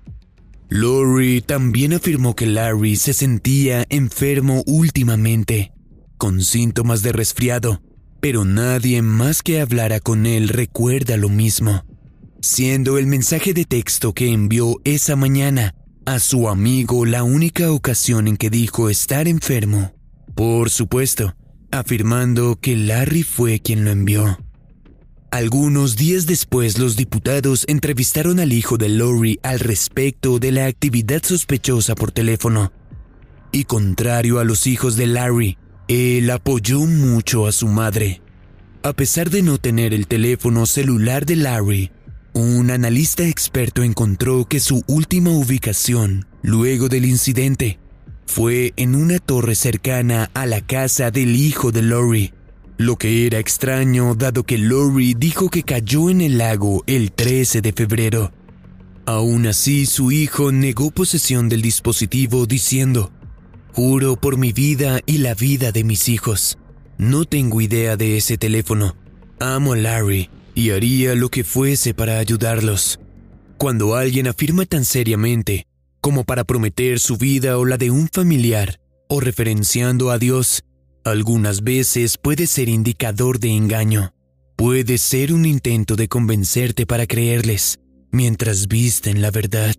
Lori 0.69 1.43
también 1.43 1.93
afirmó 1.93 2.35
que 2.35 2.47
Larry 2.47 2.97
se 2.97 3.13
sentía 3.13 3.87
enfermo 3.89 4.65
últimamente, 4.67 5.73
con 6.17 6.43
síntomas 6.43 7.03
de 7.03 7.13
resfriado, 7.13 7.81
pero 8.29 8.45
nadie 8.45 9.03
más 9.03 9.41
que 9.41 9.61
hablara 9.61 10.01
con 10.01 10.27
él 10.27 10.49
recuerda 10.49 11.17
lo 11.17 11.29
mismo, 11.29 11.85
siendo 12.41 12.99
el 12.99 13.07
mensaje 13.07 13.55
de 13.55 13.65
texto 13.65 14.15
que 14.15 14.33
envió 14.33 14.81
esa 14.83 15.15
mañana 15.15 15.77
a 16.07 16.19
su 16.19 16.49
amigo 16.49 17.07
la 17.07 17.23
única 17.23 17.71
ocasión 17.71 18.27
en 18.27 18.37
que 18.37 18.51
dijo 18.51 18.91
estar 18.91 19.29
enfermo. 19.29 19.95
Por 20.35 20.71
supuesto, 20.71 21.37
afirmando 21.71 22.59
que 22.61 22.75
Larry 22.75 23.23
fue 23.23 23.61
quien 23.61 23.85
lo 23.85 23.93
envió. 23.93 24.41
Algunos 25.31 25.95
días 25.95 26.27
después, 26.27 26.79
los 26.81 26.97
diputados 26.97 27.65
entrevistaron 27.69 28.41
al 28.41 28.53
hijo 28.53 28.77
de 28.77 28.89
Lori 28.89 29.39
al 29.45 29.61
respecto 29.61 30.41
de 30.41 30.51
la 30.51 30.67
actividad 30.67 31.23
sospechosa 31.23 31.95
por 31.95 32.11
teléfono. 32.11 32.73
Y 33.53 33.67
contrario 33.67 34.41
a 34.41 34.45
los 34.45 34.67
hijos 34.67 34.97
de 34.97 35.07
Larry, 35.07 35.59
él 35.89 36.31
apoyó 36.31 36.81
mucho 36.81 37.47
a 37.47 37.53
su 37.53 37.69
madre. 37.69 38.21
A 38.83 38.93
pesar 38.93 39.31
de 39.31 39.43
no 39.43 39.59
tener 39.59 39.95
el 39.95 40.07
teléfono 40.07 40.67
celular 40.67 41.27
de 41.27 41.37
Larry, 41.37 41.91
un 42.33 42.71
analista 42.71 43.27
experto 43.27 43.83
encontró 43.83 44.45
que 44.47 44.61
su 44.61 44.83
última 44.87 45.31
ubicación, 45.31 46.27
luego 46.43 46.89
del 46.89 47.05
incidente, 47.05 47.79
fue 48.27 48.75
en 48.77 48.95
una 48.95 49.19
torre 49.19 49.55
cercana 49.55 50.31
a 50.35 50.47
la 50.47 50.61
casa 50.61 51.11
del 51.11 51.37
hijo 51.37 51.73
de 51.73 51.83
Lori, 51.83 52.33
lo 52.77 52.97
que 52.97 53.27
era 53.27 53.39
extraño 53.39 54.15
dado 54.15 54.43
que 54.43 54.59
Lori 54.59 55.15
dijo 55.15 55.49
que 55.49 55.63
cayó 55.63 56.11
en 56.11 56.21
el 56.21 56.39
lago 56.39 56.85
el 56.87 57.13
13 57.13 57.63
de 57.63 57.73
febrero. 57.73 58.33
Aún 59.07 59.47
así, 59.47 59.87
su 59.87 60.11
hijo 60.11 60.51
negó 60.51 60.91
posesión 60.91 61.49
del 61.49 61.63
dispositivo 61.63 62.45
diciendo, 62.45 63.13
Juro 63.77 64.17
por 64.17 64.39
mi 64.39 64.55
vida 64.55 65.01
y 65.05 65.19
la 65.19 65.35
vida 65.35 65.71
de 65.71 65.85
mis 65.85 66.09
hijos. 66.09 66.57
No 66.97 67.27
tengo 67.27 67.61
idea 67.61 67.99
de 67.99 68.17
ese 68.17 68.39
teléfono. 68.39 68.97
Amo 69.39 69.75
a 69.75 69.77
Larry 69.77 70.31
y 70.55 70.71
haría 70.71 71.15
lo 71.15 71.29
que 71.29 71.45
fuese 71.45 71.93
para 71.93 72.19
ayudarlos. 72.19 72.99
Cuando 73.59 73.95
alguien 73.95 74.29
afirma 74.29 74.65
tan 74.65 74.87
seriamente, 74.87 75.67
como 76.01 76.25
para 76.25 76.45
prometer 76.45 77.01
su 77.01 77.19
vida 77.19 77.59
o 77.59 77.67
la 77.67 77.77
de 77.77 77.91
un 77.91 78.09
familiar, 78.09 78.81
o 79.09 79.21
referenciando 79.21 80.11
a 80.11 80.19
Dios, 80.19 80.65
algunas 81.05 81.63
veces 81.63 82.17
puede 82.17 82.47
ser 82.47 82.71
indicador 82.71 83.41
de 83.41 83.51
engaño. 83.51 84.15
puede 84.57 84.97
ser 84.97 85.35
un 85.35 85.45
intento 85.45 85.97
de 85.97 86.09
convencerte 86.09 86.87
para 86.87 87.07
creerles 87.07 87.79
mientras 88.11 88.69
visten 88.69 89.21
la 89.21 89.31
verdad. 89.31 89.75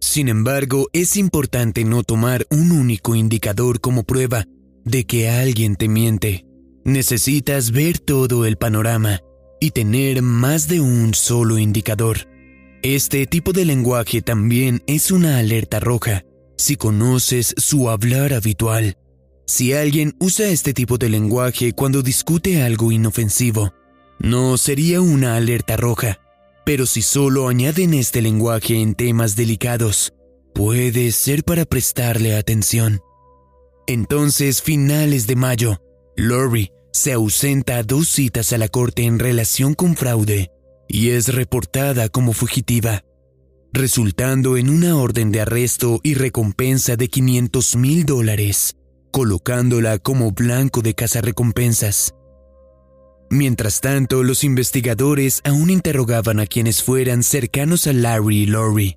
Sin 0.00 0.28
embargo, 0.28 0.88
es 0.92 1.16
importante 1.16 1.84
no 1.84 2.02
tomar 2.02 2.46
un 2.50 2.72
único 2.72 3.14
indicador 3.14 3.80
como 3.80 4.04
prueba 4.04 4.44
de 4.84 5.04
que 5.04 5.28
alguien 5.28 5.76
te 5.76 5.88
miente. 5.88 6.46
Necesitas 6.84 7.72
ver 7.72 7.98
todo 7.98 8.46
el 8.46 8.56
panorama 8.56 9.20
y 9.60 9.72
tener 9.72 10.22
más 10.22 10.68
de 10.68 10.80
un 10.80 11.14
solo 11.14 11.58
indicador. 11.58 12.28
Este 12.82 13.26
tipo 13.26 13.52
de 13.52 13.64
lenguaje 13.64 14.22
también 14.22 14.82
es 14.86 15.10
una 15.10 15.38
alerta 15.38 15.80
roja 15.80 16.24
si 16.56 16.76
conoces 16.76 17.54
su 17.56 17.88
hablar 17.88 18.34
habitual. 18.34 18.96
Si 19.46 19.72
alguien 19.72 20.14
usa 20.20 20.48
este 20.48 20.74
tipo 20.74 20.98
de 20.98 21.08
lenguaje 21.08 21.72
cuando 21.72 22.02
discute 22.02 22.62
algo 22.62 22.92
inofensivo, 22.92 23.72
no 24.18 24.58
sería 24.58 25.00
una 25.00 25.36
alerta 25.36 25.76
roja, 25.76 26.18
pero 26.68 26.84
si 26.84 27.00
solo 27.00 27.48
añaden 27.48 27.94
este 27.94 28.20
lenguaje 28.20 28.74
en 28.82 28.94
temas 28.94 29.36
delicados, 29.36 30.12
puede 30.54 31.12
ser 31.12 31.42
para 31.42 31.64
prestarle 31.64 32.36
atención. 32.36 33.00
Entonces, 33.86 34.60
finales 34.60 35.26
de 35.26 35.34
mayo, 35.34 35.80
Lori 36.14 36.70
se 36.92 37.14
ausenta 37.14 37.78
a 37.78 37.84
dos 37.84 38.08
citas 38.08 38.52
a 38.52 38.58
la 38.58 38.68
corte 38.68 39.04
en 39.04 39.18
relación 39.18 39.72
con 39.72 39.96
fraude 39.96 40.50
y 40.88 41.08
es 41.08 41.34
reportada 41.34 42.10
como 42.10 42.34
fugitiva, 42.34 43.02
resultando 43.72 44.58
en 44.58 44.68
una 44.68 44.94
orden 44.94 45.32
de 45.32 45.40
arresto 45.40 46.00
y 46.02 46.16
recompensa 46.16 46.96
de 46.96 47.08
500 47.08 47.76
mil 47.76 48.04
dólares, 48.04 48.76
colocándola 49.10 49.98
como 50.00 50.32
blanco 50.32 50.82
de 50.82 50.92
cazarrecompensas. 50.92 52.12
Mientras 53.30 53.80
tanto, 53.80 54.22
los 54.22 54.42
investigadores 54.42 55.42
aún 55.44 55.70
interrogaban 55.70 56.40
a 56.40 56.46
quienes 56.46 56.82
fueran 56.82 57.22
cercanos 57.22 57.86
a 57.86 57.92
Larry 57.92 58.38
y 58.38 58.46
Lori, 58.46 58.96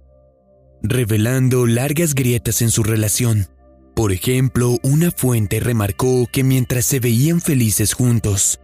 revelando 0.82 1.66
largas 1.66 2.16
grietas 2.16 2.62
en 2.62 2.72
su 2.72 2.84
relación. 2.84 3.48
Por 3.94 4.14
ejemplo, 4.14 4.78
una 4.84 5.12
fuente 5.12 5.60
remarcó 5.60 6.28
que 6.32 6.44
mientras 6.44 6.86
se 6.86 7.02
veían 7.02 7.42
felices 7.42 7.94
juntos, 7.94 8.62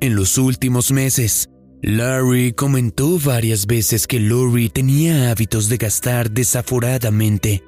en 0.00 0.16
los 0.16 0.38
últimos 0.38 0.92
meses, 0.92 1.50
Larry 1.82 2.52
comentó 2.52 3.18
varias 3.18 3.66
veces 3.66 4.06
que 4.06 4.18
Lori 4.18 4.70
tenía 4.70 5.30
hábitos 5.30 5.68
de 5.68 5.76
gastar 5.76 6.30
desaforadamente, 6.30 7.62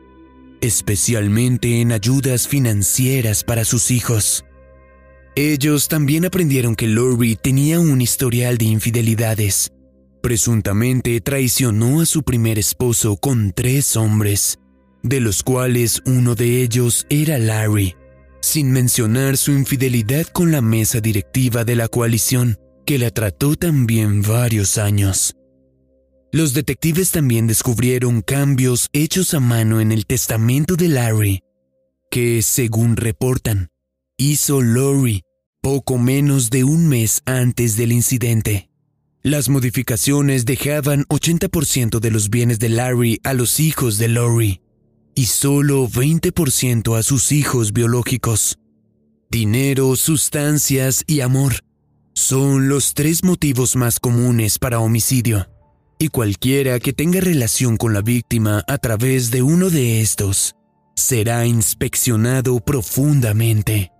especialmente 0.62 1.82
en 1.82 1.92
ayudas 1.92 2.48
financieras 2.48 3.44
para 3.44 3.66
sus 3.66 3.90
hijos. 3.90 4.46
Ellos 5.34 5.88
también 5.88 6.26
aprendieron 6.26 6.74
que 6.74 6.86
Lori 6.86 7.36
tenía 7.36 7.80
un 7.80 8.02
historial 8.02 8.58
de 8.58 8.66
infidelidades. 8.66 9.72
Presuntamente 10.22 11.18
traicionó 11.22 12.02
a 12.02 12.06
su 12.06 12.22
primer 12.22 12.58
esposo 12.58 13.16
con 13.16 13.52
tres 13.52 13.96
hombres, 13.96 14.58
de 15.02 15.20
los 15.20 15.42
cuales 15.42 16.02
uno 16.04 16.34
de 16.34 16.62
ellos 16.62 17.06
era 17.08 17.38
Larry, 17.38 17.96
sin 18.42 18.72
mencionar 18.72 19.38
su 19.38 19.52
infidelidad 19.52 20.26
con 20.26 20.52
la 20.52 20.60
mesa 20.60 21.00
directiva 21.00 21.64
de 21.64 21.76
la 21.76 21.88
coalición, 21.88 22.58
que 22.84 22.98
la 22.98 23.10
trató 23.10 23.56
también 23.56 24.20
varios 24.20 24.76
años. 24.76 25.34
Los 26.30 26.52
detectives 26.52 27.10
también 27.10 27.46
descubrieron 27.46 28.20
cambios 28.20 28.88
hechos 28.92 29.32
a 29.32 29.40
mano 29.40 29.80
en 29.80 29.92
el 29.92 30.04
testamento 30.04 30.76
de 30.76 30.88
Larry, 30.88 31.40
que, 32.10 32.42
según 32.42 32.96
reportan, 32.96 33.71
hizo 34.16 34.62
Lori 34.62 35.22
poco 35.60 35.98
menos 35.98 36.50
de 36.50 36.64
un 36.64 36.88
mes 36.88 37.22
antes 37.24 37.76
del 37.76 37.92
incidente. 37.92 38.68
Las 39.22 39.48
modificaciones 39.48 40.44
dejaban 40.44 41.04
80% 41.04 42.00
de 42.00 42.10
los 42.10 42.30
bienes 42.30 42.58
de 42.58 42.68
Larry 42.68 43.20
a 43.22 43.32
los 43.34 43.60
hijos 43.60 43.98
de 43.98 44.08
Lori 44.08 44.60
y 45.14 45.26
solo 45.26 45.88
20% 45.88 46.98
a 46.98 47.02
sus 47.02 47.30
hijos 47.30 47.72
biológicos. 47.72 48.58
Dinero, 49.30 49.94
sustancias 49.96 51.04
y 51.06 51.20
amor 51.20 51.62
son 52.14 52.68
los 52.68 52.94
tres 52.94 53.24
motivos 53.24 53.76
más 53.76 53.98
comunes 54.00 54.58
para 54.58 54.80
homicidio, 54.80 55.48
y 55.98 56.08
cualquiera 56.08 56.78
que 56.80 56.92
tenga 56.92 57.20
relación 57.20 57.76
con 57.76 57.94
la 57.94 58.02
víctima 58.02 58.62
a 58.66 58.78
través 58.78 59.30
de 59.30 59.42
uno 59.42 59.70
de 59.70 60.00
estos 60.00 60.56
será 60.94 61.46
inspeccionado 61.46 62.60
profundamente. 62.60 63.92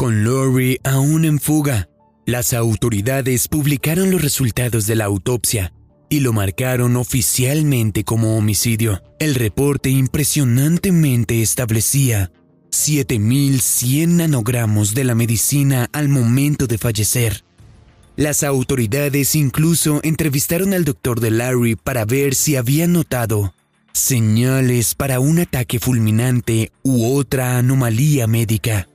Con 0.00 0.24
Lori 0.24 0.78
aún 0.82 1.26
en 1.26 1.38
fuga, 1.38 1.90
las 2.24 2.54
autoridades 2.54 3.48
publicaron 3.48 4.10
los 4.10 4.22
resultados 4.22 4.86
de 4.86 4.96
la 4.96 5.04
autopsia 5.04 5.74
y 6.08 6.20
lo 6.20 6.32
marcaron 6.32 6.96
oficialmente 6.96 8.02
como 8.02 8.38
homicidio. 8.38 9.02
El 9.18 9.34
reporte 9.34 9.90
impresionantemente 9.90 11.42
establecía 11.42 12.32
7.100 12.70 14.08
nanogramos 14.08 14.94
de 14.94 15.04
la 15.04 15.14
medicina 15.14 15.90
al 15.92 16.08
momento 16.08 16.66
de 16.66 16.78
fallecer. 16.78 17.44
Las 18.16 18.42
autoridades 18.42 19.34
incluso 19.34 20.00
entrevistaron 20.02 20.72
al 20.72 20.86
doctor 20.86 21.20
de 21.20 21.30
Larry 21.30 21.76
para 21.76 22.06
ver 22.06 22.34
si 22.34 22.56
había 22.56 22.86
notado 22.86 23.52
señales 23.92 24.94
para 24.94 25.20
un 25.20 25.40
ataque 25.40 25.78
fulminante 25.78 26.72
u 26.82 27.04
otra 27.14 27.58
anomalía 27.58 28.26
médica. 28.26 28.86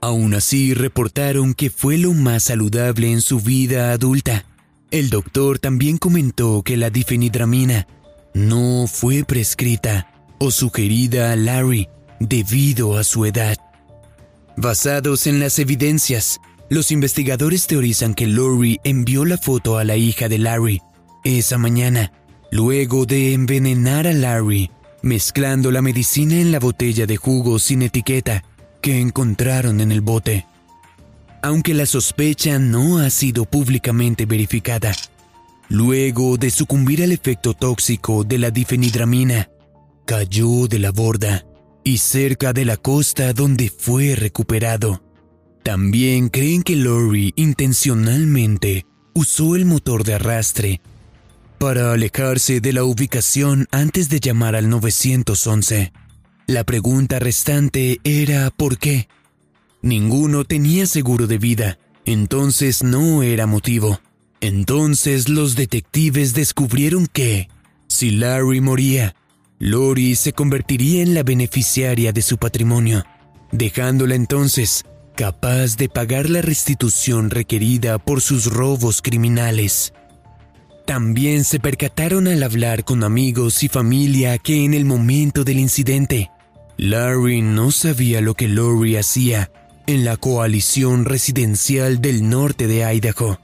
Aún 0.00 0.34
así, 0.34 0.74
reportaron 0.74 1.54
que 1.54 1.70
fue 1.70 1.98
lo 1.98 2.14
más 2.14 2.44
saludable 2.44 3.12
en 3.12 3.20
su 3.20 3.40
vida 3.40 3.92
adulta. 3.92 4.44
El 4.90 5.10
doctor 5.10 5.58
también 5.58 5.98
comentó 5.98 6.62
que 6.62 6.76
la 6.76 6.90
difenidramina 6.90 7.86
no 8.32 8.86
fue 8.86 9.24
prescrita 9.24 10.12
o 10.38 10.50
sugerida 10.50 11.32
a 11.32 11.36
Larry 11.36 11.88
debido 12.18 12.96
a 12.96 13.04
su 13.04 13.26
edad. 13.26 13.56
Basados 14.56 15.26
en 15.26 15.38
las 15.38 15.58
evidencias, 15.58 16.40
los 16.70 16.92
investigadores 16.92 17.66
teorizan 17.66 18.14
que 18.14 18.26
Lori 18.26 18.80
envió 18.84 19.24
la 19.24 19.38
foto 19.38 19.76
a 19.78 19.84
la 19.84 19.96
hija 19.96 20.28
de 20.28 20.38
Larry 20.38 20.80
esa 21.24 21.58
mañana, 21.58 22.12
luego 22.50 23.04
de 23.04 23.34
envenenar 23.34 24.06
a 24.06 24.12
Larry, 24.12 24.70
mezclando 25.02 25.70
la 25.70 25.82
medicina 25.82 26.36
en 26.40 26.50
la 26.50 26.58
botella 26.58 27.06
de 27.06 27.16
jugo 27.16 27.58
sin 27.58 27.82
etiqueta 27.82 28.44
que 28.80 29.00
encontraron 29.00 29.80
en 29.80 29.92
el 29.92 30.00
bote. 30.00 30.46
Aunque 31.42 31.74
la 31.74 31.86
sospecha 31.86 32.58
no 32.58 32.98
ha 32.98 33.10
sido 33.10 33.44
públicamente 33.44 34.26
verificada, 34.26 34.94
luego 35.68 36.36
de 36.36 36.50
sucumbir 36.50 37.02
al 37.02 37.12
efecto 37.12 37.54
tóxico 37.54 38.24
de 38.24 38.38
la 38.38 38.50
difenidramina, 38.50 39.48
cayó 40.04 40.66
de 40.66 40.78
la 40.78 40.90
borda 40.90 41.46
y 41.84 41.98
cerca 41.98 42.52
de 42.52 42.64
la 42.64 42.76
costa 42.76 43.32
donde 43.32 43.70
fue 43.70 44.14
recuperado. 44.16 45.02
También 45.62 46.28
creen 46.28 46.62
que 46.62 46.76
Lori 46.76 47.32
intencionalmente 47.36 48.86
usó 49.14 49.56
el 49.56 49.66
motor 49.66 50.04
de 50.04 50.14
arrastre 50.14 50.80
para 51.58 51.92
alejarse 51.92 52.60
de 52.60 52.72
la 52.72 52.84
ubicación 52.84 53.66
antes 53.70 54.08
de 54.08 54.20
llamar 54.20 54.56
al 54.56 54.70
911. 54.70 55.92
La 56.50 56.64
pregunta 56.64 57.20
restante 57.20 58.00
era 58.02 58.50
¿por 58.50 58.76
qué? 58.76 59.06
Ninguno 59.82 60.44
tenía 60.44 60.84
seguro 60.86 61.28
de 61.28 61.38
vida, 61.38 61.78
entonces 62.04 62.82
no 62.82 63.22
era 63.22 63.46
motivo. 63.46 64.00
Entonces 64.40 65.28
los 65.28 65.54
detectives 65.54 66.34
descubrieron 66.34 67.06
que, 67.06 67.48
si 67.86 68.10
Larry 68.10 68.60
moría, 68.60 69.14
Lori 69.60 70.16
se 70.16 70.32
convertiría 70.32 71.04
en 71.04 71.14
la 71.14 71.22
beneficiaria 71.22 72.10
de 72.10 72.20
su 72.20 72.36
patrimonio, 72.36 73.04
dejándola 73.52 74.16
entonces 74.16 74.84
capaz 75.14 75.76
de 75.76 75.88
pagar 75.88 76.28
la 76.28 76.42
restitución 76.42 77.30
requerida 77.30 77.98
por 77.98 78.20
sus 78.22 78.46
robos 78.46 79.02
criminales. 79.02 79.92
También 80.84 81.44
se 81.44 81.60
percataron 81.60 82.26
al 82.26 82.42
hablar 82.42 82.82
con 82.82 83.04
amigos 83.04 83.62
y 83.62 83.68
familia 83.68 84.36
que 84.38 84.64
en 84.64 84.74
el 84.74 84.84
momento 84.84 85.44
del 85.44 85.60
incidente, 85.60 86.28
Larry 86.82 87.42
no 87.42 87.72
sabía 87.72 88.22
lo 88.22 88.32
que 88.32 88.48
Lori 88.48 88.96
hacía 88.96 89.52
en 89.86 90.06
la 90.06 90.16
coalición 90.16 91.04
residencial 91.04 92.00
del 92.00 92.26
norte 92.26 92.68
de 92.68 92.90
Idaho 92.90 93.38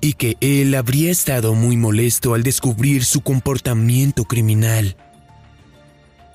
y 0.00 0.14
que 0.14 0.38
él 0.40 0.74
habría 0.74 1.10
estado 1.10 1.54
muy 1.54 1.76
molesto 1.76 2.32
al 2.32 2.42
descubrir 2.42 3.04
su 3.04 3.20
comportamiento 3.20 4.24
criminal. 4.24 4.96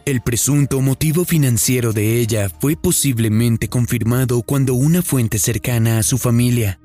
El 0.06 0.22
presunto 0.22 0.82
motivo 0.82 1.26
financiero 1.26 1.94
de 1.94 2.20
ella 2.20 2.48
fue 2.62 2.76
posiblemente 2.76 3.68
confirmado 3.68 4.44
cuando 4.44 4.76
una 4.76 5.02
fuente 5.02 5.40
cercana 5.40 5.98
a 5.98 6.04
su 6.04 6.20
familia, 6.20 6.80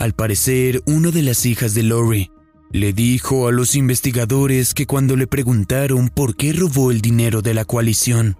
al 0.00 0.12
parecer 0.12 0.82
una 0.86 1.12
de 1.12 1.22
las 1.22 1.46
hijas 1.46 1.72
de 1.72 1.84
Lori, 1.84 2.32
le 2.72 2.92
dijo 2.92 3.46
a 3.46 3.52
los 3.52 3.76
investigadores 3.76 4.74
que 4.74 4.86
cuando 4.86 5.14
le 5.14 5.28
preguntaron 5.28 6.08
por 6.08 6.34
qué 6.34 6.52
robó 6.52 6.90
el 6.90 7.00
dinero 7.00 7.42
de 7.42 7.54
la 7.54 7.64
coalición, 7.64 8.36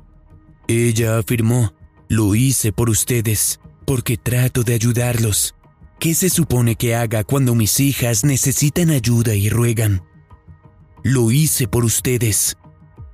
ella 0.69 1.19
afirmó, 1.19 1.75
lo 2.09 2.35
hice 2.37 2.73
por 2.73 2.89
ustedes, 2.89 3.59
porque 3.85 4.17
trato 4.17 4.63
de 4.63 4.75
ayudarlos. 4.75 5.55
¿qué 5.99 6.15
se 6.15 6.31
supone 6.31 6.77
que 6.77 6.95
haga 6.95 7.25
cuando 7.25 7.55
mis 7.55 7.81
hijas 7.81 8.25
necesitan 8.25 8.91
ayuda 8.91 9.35
y 9.35 9.49
ruegan? 9.49 10.03
Lo 11.03 11.31
hice 11.31 11.69
por 11.69 11.85
ustedes. 11.85 12.57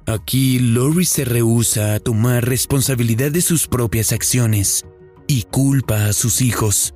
Aquí 0.06 0.58
Lori 0.58 1.06
se 1.06 1.24
rehúsa 1.24 1.94
a 1.94 2.00
tomar 2.00 2.46
responsabilidad 2.46 3.30
de 3.30 3.40
sus 3.40 3.66
propias 3.66 4.12
acciones 4.12 4.84
y 5.26 5.44
culpa 5.44 6.06
a 6.06 6.12
sus 6.12 6.42
hijos. 6.42 6.94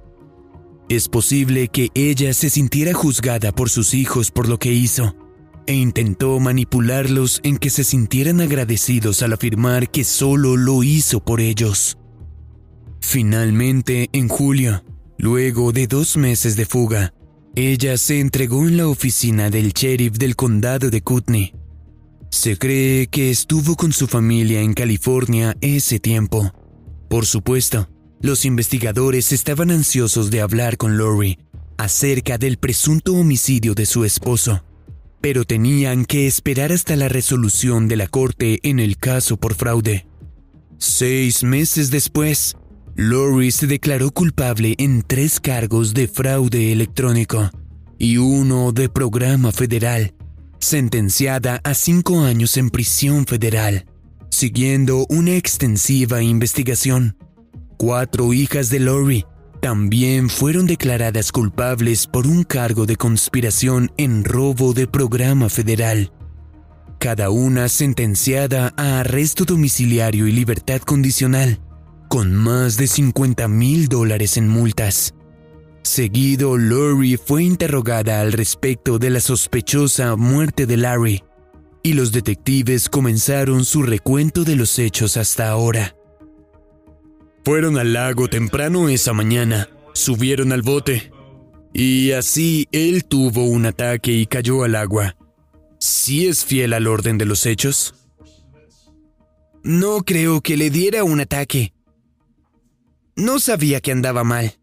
Es 0.91 1.09
posible 1.09 1.69
que 1.69 1.89
ella 1.95 2.35
se 2.35 2.51
sintiera 2.51 2.93
juzgada 2.93 3.53
por 3.53 3.71
sus 3.71 3.95
hijos 3.95 4.31
por 4.31 4.49
lo 4.49 4.59
que 4.59 4.73
hizo, 4.73 5.17
e 5.69 5.75
intentó 5.75 6.41
manipularlos 6.41 7.41
en 7.45 7.59
que 7.59 7.69
se 7.69 7.85
sintieran 7.85 8.41
agradecidos 8.41 9.23
al 9.23 9.35
afirmar 9.35 9.91
que 9.91 10.03
solo 10.03 10.57
lo 10.57 10.83
hizo 10.83 11.21
por 11.23 11.43
ellos. 11.43 11.99
Finalmente, 13.03 14.09
en 14.15 14.29
julio, 14.29 14.83
luego 15.19 15.73
de 15.73 15.87
dos 15.87 16.17
meses 16.17 16.57
de 16.57 16.65
fuga, 16.65 17.13
ella 17.55 17.99
se 17.99 18.19
entregó 18.19 18.67
en 18.67 18.79
la 18.79 18.89
oficina 18.89 19.51
del 19.51 19.75
sheriff 19.75 20.15
del 20.15 20.37
condado 20.37 20.89
de 20.89 21.03
Kootenai. 21.03 21.55
Se 22.31 22.57
cree 22.57 23.09
que 23.09 23.31
estuvo 23.31 23.77
con 23.77 23.93
su 23.93 24.07
familia 24.07 24.63
en 24.63 24.73
California 24.73 25.55
ese 25.61 26.01
tiempo. 26.01 26.51
Por 27.11 27.27
supuesto, 27.27 27.91
los 28.23 28.47
investigadores 28.47 29.33
estaban 29.33 29.71
ansiosos 29.71 30.31
de 30.31 30.41
hablar 30.41 30.79
con 30.79 30.97
Lori 30.97 31.39
acerca 31.77 32.39
del 32.39 32.57
presunto 32.57 33.13
homicidio 33.13 33.75
de 33.75 33.85
su 33.85 34.05
esposo, 34.05 34.65
pero 35.21 35.45
tenían 35.45 36.05
que 36.05 36.27
esperar 36.27 36.73
hasta 36.73 36.97
la 36.97 37.09
resolución 37.09 37.89
de 37.89 37.97
la 37.97 38.07
corte 38.07 38.61
en 38.63 38.79
el 38.79 38.97
caso 38.97 39.37
por 39.37 39.55
fraude. 39.55 40.07
Seis 40.79 41.43
meses 41.43 41.91
después, 41.91 42.57
Lori 42.95 43.51
se 43.51 43.67
declaró 43.67 44.11
culpable 44.11 44.75
en 44.79 45.03
tres 45.03 45.41
cargos 45.41 45.95
de 45.95 46.09
fraude 46.09 46.73
electrónico 46.73 47.51
y 47.99 48.17
uno 48.17 48.73
de 48.73 48.89
programa 48.89 49.51
federal, 49.53 50.15
sentenciada 50.61 51.61
a 51.65 51.75
cinco 51.75 52.21
años 52.21 52.57
en 52.57 52.71
prisión 52.71 53.27
federal, 53.27 53.87
siguiendo 54.31 55.07
una 55.09 55.35
extensiva 55.35 56.23
investigación. 56.23 57.17
Cuatro 57.77 58.33
hijas 58.33 58.71
de 58.71 58.81
Lori 58.81 59.25
también 59.61 60.29
fueron 60.31 60.67
declaradas 60.67 61.33
culpables 61.33 62.07
por 62.07 62.27
un 62.27 62.45
cargo 62.45 62.87
de 62.87 62.97
conspiración 62.97 63.93
en 63.97 64.25
robo 64.25 64.73
de 64.73 64.87
programa 64.87 65.49
federal. 65.49 66.13
Cada 66.99 67.31
una 67.31 67.69
sentenciada 67.69 68.73
a 68.77 69.01
arresto 69.01 69.45
domiciliario 69.45 70.27
y 70.27 70.33
libertad 70.33 70.81
condicional, 70.81 71.61
con 72.09 72.35
más 72.35 72.77
de 72.77 72.87
50 72.87 73.49
mil 73.49 73.89
dólares 73.89 74.37
en 74.37 74.49
multas. 74.49 75.15
Seguido, 75.83 76.57
Lori 76.57 77.17
fue 77.17 77.45
interrogada 77.45 78.21
al 78.21 78.33
respecto 78.33 78.99
de 78.99 79.11
la 79.11 79.21
sospechosa 79.21 80.17
muerte 80.17 80.67
de 80.67 80.77
Larry, 80.77 81.23
y 81.83 81.95
los 81.95 82.13
detectives 82.13 82.89
comenzaron 82.89 83.65
su 83.65 83.83
recuento 83.83 84.45
de 84.45 84.57
los 84.57 84.79
hechos 84.79 85.17
hasta 85.17 85.49
ahora. 85.49 85.98
Fueron 87.49 87.79
al 87.79 87.95
lago 87.95 88.29
temprano 88.29 88.91
esa 88.91 89.15
mañana, 89.15 89.71
subieron 89.95 90.53
al 90.53 90.61
bote, 90.61 91.11
y 91.73 92.13
así 92.13 92.69
él 92.73 93.07
tuvo 93.07 93.45
un 93.45 93.65
ataque 93.65 94.13
y 94.13 94.27
cayó 94.27 94.65
al 94.65 94.75
agua. 94.75 95.17
¿Sí 95.81 96.27
es 96.27 96.45
fiel 96.45 96.75
al 96.75 96.87
orden 96.87 97.17
de 97.17 97.25
los 97.25 97.47
hechos? 97.47 97.95
No 99.65 100.03
creo 100.05 100.43
que 100.43 100.59
le 100.59 100.69
diera 100.69 101.05
un 101.05 101.21
ataque. 101.21 101.73
No 103.17 103.39
sabía 103.39 103.81
que 103.81 103.93
andaba 103.93 104.25
mal. 104.25 104.59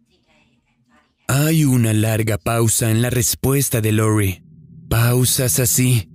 Hay 1.27 1.65
una 1.65 1.91
larga 1.91 2.37
pausa 2.37 2.91
en 2.91 3.01
la 3.01 3.09
respuesta 3.09 3.81
de 3.81 3.93
Lori. 3.93 4.43
Pausas 4.89 5.59
así 5.59 6.07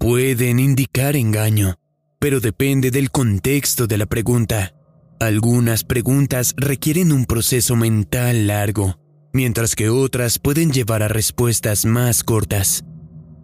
pueden 0.00 0.58
indicar 0.58 1.14
engaño, 1.14 1.78
pero 2.18 2.40
depende 2.40 2.90
del 2.90 3.12
contexto 3.12 3.86
de 3.86 3.98
la 3.98 4.06
pregunta. 4.06 4.75
Algunas 5.18 5.82
preguntas 5.82 6.54
requieren 6.58 7.10
un 7.10 7.24
proceso 7.24 7.74
mental 7.74 8.46
largo, 8.46 8.98
mientras 9.32 9.74
que 9.74 9.88
otras 9.88 10.38
pueden 10.38 10.72
llevar 10.72 11.02
a 11.02 11.08
respuestas 11.08 11.86
más 11.86 12.22
cortas. 12.22 12.84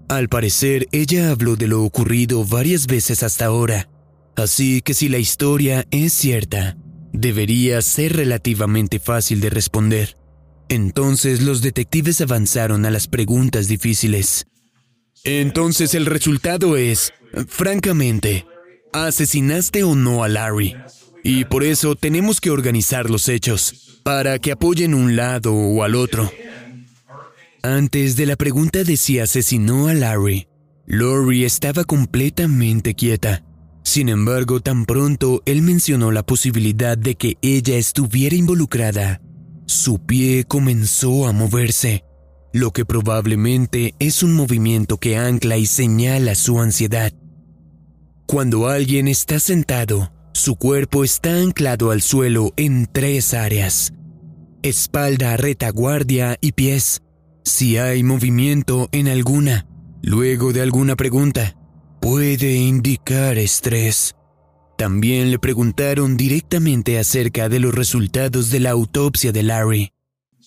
Al 0.09 0.29
parecer, 0.29 0.87
ella 0.93 1.31
habló 1.31 1.57
de 1.57 1.69
lo 1.69 1.83
ocurrido 1.83 2.45
varias 2.45 2.87
veces 2.87 3.23
hasta 3.23 3.47
ahora, 3.47 3.89
así 4.37 4.83
que 4.83 4.93
si 4.93 5.09
la 5.09 5.17
historia 5.17 5.87
es 5.91 6.13
cierta, 6.13 6.77
debería 7.15 7.81
ser 7.81 8.17
relativamente 8.17 8.99
fácil 8.99 9.41
de 9.41 9.49
responder. 9.49 10.19
Entonces 10.69 11.41
los 11.41 11.63
detectives 11.63 12.21
avanzaron 12.21 12.85
a 12.85 12.91
las 12.91 13.09
preguntas 13.09 13.67
difíciles. 13.67 14.47
Entonces 15.25 15.95
el 15.95 16.05
resultado 16.05 16.77
es, 16.77 17.15
francamente, 17.49 18.45
¿asesinaste 18.93 19.85
o 19.85 19.95
no 19.95 20.23
a 20.23 20.29
Larry? 20.29 20.77
Y 21.25 21.45
por 21.45 21.65
eso 21.65 21.95
tenemos 21.95 22.41
que 22.41 22.51
organizar 22.51 23.11
los 23.11 23.29
hechos, 23.29 24.01
para 24.03 24.39
que 24.39 24.53
apoyen 24.53 24.95
un 24.95 25.17
lado 25.17 25.55
o 25.55 25.83
al 25.83 25.95
otro. 25.95 26.31
Antes 27.63 28.17
de 28.17 28.27
la 28.27 28.37
pregunta 28.37 28.83
de 28.83 28.97
si 28.97 29.21
asesinó 29.21 29.87
a 29.89 29.95
Larry, 29.95 30.49
Lori 30.87 31.45
estaba 31.45 31.85
completamente 31.85 32.95
quieta. 32.95 33.45
Sin 33.85 34.09
embargo, 34.09 34.61
tan 34.61 34.85
pronto 34.85 35.43
él 35.47 35.63
mencionó 35.63 36.11
la 36.11 36.25
posibilidad 36.25 36.99
de 36.99 37.15
que 37.15 37.37
ella 37.41 37.77
estuviera 37.77 38.35
involucrada, 38.35 39.21
su 39.67 40.05
pie 40.05 40.45
comenzó 40.45 41.27
a 41.27 41.33
moverse, 41.33 42.05
lo 42.53 42.73
que 42.73 42.85
probablemente 42.85 43.95
es 43.99 44.23
un 44.23 44.35
movimiento 44.35 44.99
que 44.99 45.17
ancla 45.17 45.57
y 45.57 45.67
señala 45.67 46.35
su 46.35 46.61
ansiedad. 46.61 47.13
Cuando 48.27 48.69
alguien 48.69 49.09
está 49.09 49.41
sentado, 49.41 50.13
su 50.33 50.57
cuerpo 50.57 51.05
está 51.05 51.37
anclado 51.37 51.91
al 51.91 52.03
suelo 52.03 52.53
en 52.57 52.87
tres 52.91 53.35
áreas. 53.35 53.93
Espalda, 54.63 55.37
retaguardia 55.37 56.39
y 56.41 56.53
pies. 56.53 57.03
Si 57.45 57.77
hay 57.77 58.03
movimiento 58.03 58.89
en 58.93 59.09
alguna, 59.09 59.67
luego 60.03 60.53
de 60.53 60.63
alguna 60.63 60.97
pregunta, 60.97 61.57
puede 62.01 62.55
indicar 62.55 63.39
estrés. 63.39 64.15
También 64.79 65.31
le 65.31 65.39
preguntaron 65.39 66.17
directamente 66.17 66.99
acerca 66.99 67.49
de 67.49 67.61
los 67.61 67.75
resultados 67.75 68.51
de 68.51 68.61
la 68.61 68.71
autopsia 68.71 69.33
de 69.33 69.43
Larry. 69.43 69.93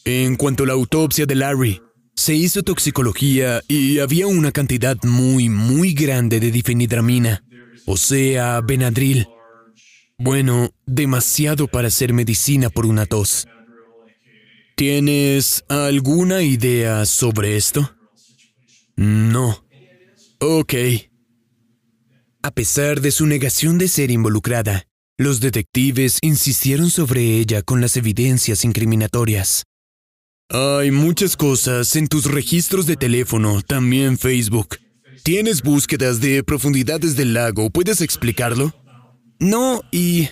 En 0.04 0.36
cuanto 0.36 0.64
a 0.64 0.68
la 0.68 0.74
autopsia 0.74 1.26
de 1.26 1.36
Larry, 1.36 1.82
se 2.16 2.34
hizo 2.34 2.64
toxicología 2.64 3.62
y 3.68 4.00
había 4.00 4.28
una 4.28 4.52
cantidad 4.52 4.98
muy, 5.04 5.50
muy 5.50 5.94
grande 5.94 6.40
de 6.40 6.52
difenidramina, 6.52 7.44
o 7.86 7.98
sea, 7.98 8.62
Benadryl, 8.62 9.28
bueno, 10.18 10.72
demasiado 10.86 11.68
para 11.68 11.90
hacer 11.90 12.14
medicina 12.14 12.70
por 12.70 12.86
una 12.86 13.06
tos. 13.06 13.48
¿Tienes 14.76 15.64
alguna 15.70 16.42
idea 16.42 17.06
sobre 17.06 17.58
esto? 17.58 17.96
No. 18.96 19.66
Ok. 20.40 20.74
A 22.42 22.52
pesar 22.52 23.02
de 23.02 23.12
su 23.12 23.26
negación 23.26 23.78
de 23.78 23.88
ser 23.88 24.12
involucrada, 24.12 24.86
los 25.18 25.40
detectives 25.40 26.20
insistieron 26.22 26.90
sobre 26.90 27.38
ella 27.40 27.62
con 27.62 27.82
las 27.82 27.98
evidencias 27.98 28.66
incriminatorias. 28.66 29.64
Hay 30.50 30.92
muchas 30.92 31.38
cosas 31.38 31.96
en 31.96 32.08
tus 32.08 32.26
registros 32.26 32.86
de 32.86 32.98
teléfono, 32.98 33.62
también 33.62 34.18
Facebook. 34.18 34.78
¿Tienes 35.24 35.64
búsquedas 35.64 36.22
de 36.22 36.44
profundidades 36.44 37.16
del 37.16 37.34
lago? 37.34 37.70
¿Puedes 37.70 38.02
explicarlo? 38.02 38.74
No, 39.40 39.82
y... 39.92 40.30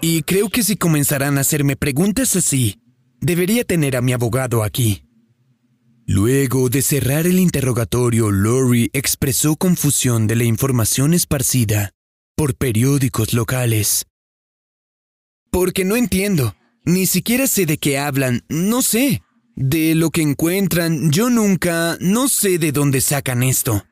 Y 0.00 0.22
creo 0.22 0.50
que 0.50 0.62
si 0.62 0.76
comenzarán 0.76 1.38
a 1.38 1.40
hacerme 1.40 1.76
preguntas 1.76 2.36
así, 2.36 2.78
debería 3.20 3.64
tener 3.64 3.96
a 3.96 4.02
mi 4.02 4.12
abogado 4.12 4.62
aquí. 4.62 5.02
Luego 6.06 6.68
de 6.68 6.82
cerrar 6.82 7.26
el 7.26 7.38
interrogatorio, 7.38 8.30
Lori 8.30 8.90
expresó 8.92 9.56
confusión 9.56 10.26
de 10.26 10.36
la 10.36 10.44
información 10.44 11.14
esparcida 11.14 11.92
por 12.36 12.54
periódicos 12.54 13.32
locales. 13.32 14.04
Porque 15.50 15.86
no 15.86 15.96
entiendo. 15.96 16.54
Ni 16.84 17.06
siquiera 17.06 17.46
sé 17.46 17.64
de 17.64 17.78
qué 17.78 17.96
hablan. 17.96 18.42
No 18.50 18.82
sé. 18.82 19.22
De 19.56 19.94
lo 19.94 20.10
que 20.10 20.20
encuentran, 20.20 21.10
yo 21.10 21.30
nunca... 21.30 21.96
No 22.00 22.28
sé 22.28 22.58
de 22.58 22.72
dónde 22.72 23.00
sacan 23.00 23.42
esto. 23.42 23.86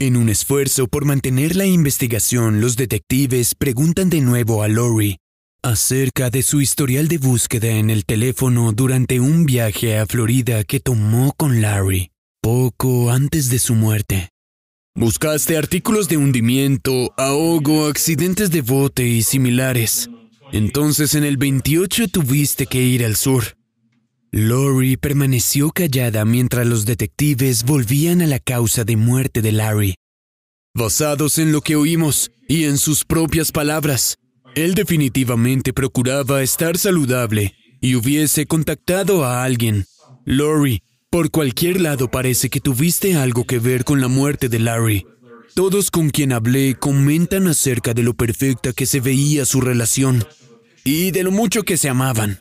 En 0.00 0.16
un 0.16 0.28
esfuerzo 0.28 0.88
por 0.88 1.04
mantener 1.04 1.54
la 1.54 1.66
investigación, 1.66 2.60
los 2.60 2.76
detectives 2.76 3.54
preguntan 3.54 4.10
de 4.10 4.20
nuevo 4.20 4.64
a 4.64 4.68
Lori 4.68 5.18
acerca 5.62 6.30
de 6.30 6.42
su 6.42 6.60
historial 6.60 7.06
de 7.06 7.18
búsqueda 7.18 7.68
en 7.68 7.90
el 7.90 8.04
teléfono 8.04 8.72
durante 8.72 9.20
un 9.20 9.46
viaje 9.46 9.96
a 9.96 10.04
Florida 10.04 10.64
que 10.64 10.80
tomó 10.80 11.32
con 11.36 11.62
Larry 11.62 12.10
poco 12.42 13.12
antes 13.12 13.48
de 13.50 13.58
su 13.60 13.74
muerte. 13.74 14.30
Buscaste 14.96 15.56
artículos 15.56 16.08
de 16.08 16.16
hundimiento, 16.16 17.14
ahogo, 17.16 17.86
accidentes 17.86 18.50
de 18.50 18.62
bote 18.62 19.06
y 19.06 19.22
similares. 19.22 20.10
Entonces 20.52 21.14
en 21.14 21.22
el 21.22 21.36
28 21.36 22.08
tuviste 22.08 22.66
que 22.66 22.82
ir 22.82 23.04
al 23.04 23.14
sur. 23.14 23.56
Lori 24.36 24.96
permaneció 24.96 25.70
callada 25.70 26.24
mientras 26.24 26.66
los 26.66 26.86
detectives 26.86 27.62
volvían 27.62 28.20
a 28.20 28.26
la 28.26 28.40
causa 28.40 28.82
de 28.82 28.96
muerte 28.96 29.42
de 29.42 29.52
Larry. 29.52 29.94
Basados 30.74 31.38
en 31.38 31.52
lo 31.52 31.60
que 31.60 31.76
oímos 31.76 32.32
y 32.48 32.64
en 32.64 32.78
sus 32.78 33.04
propias 33.04 33.52
palabras, 33.52 34.16
él 34.56 34.74
definitivamente 34.74 35.72
procuraba 35.72 36.42
estar 36.42 36.76
saludable 36.78 37.54
y 37.80 37.94
hubiese 37.94 38.46
contactado 38.46 39.24
a 39.24 39.44
alguien. 39.44 39.86
Lori, 40.24 40.82
por 41.10 41.30
cualquier 41.30 41.80
lado 41.80 42.10
parece 42.10 42.50
que 42.50 42.58
tuviste 42.58 43.14
algo 43.14 43.44
que 43.44 43.60
ver 43.60 43.84
con 43.84 44.00
la 44.00 44.08
muerte 44.08 44.48
de 44.48 44.58
Larry. 44.58 45.06
Todos 45.54 45.92
con 45.92 46.10
quien 46.10 46.32
hablé 46.32 46.74
comentan 46.74 47.46
acerca 47.46 47.94
de 47.94 48.02
lo 48.02 48.14
perfecta 48.14 48.72
que 48.72 48.86
se 48.86 48.98
veía 48.98 49.44
su 49.44 49.60
relación 49.60 50.24
y 50.82 51.12
de 51.12 51.22
lo 51.22 51.30
mucho 51.30 51.62
que 51.62 51.76
se 51.76 51.88
amaban. 51.88 52.40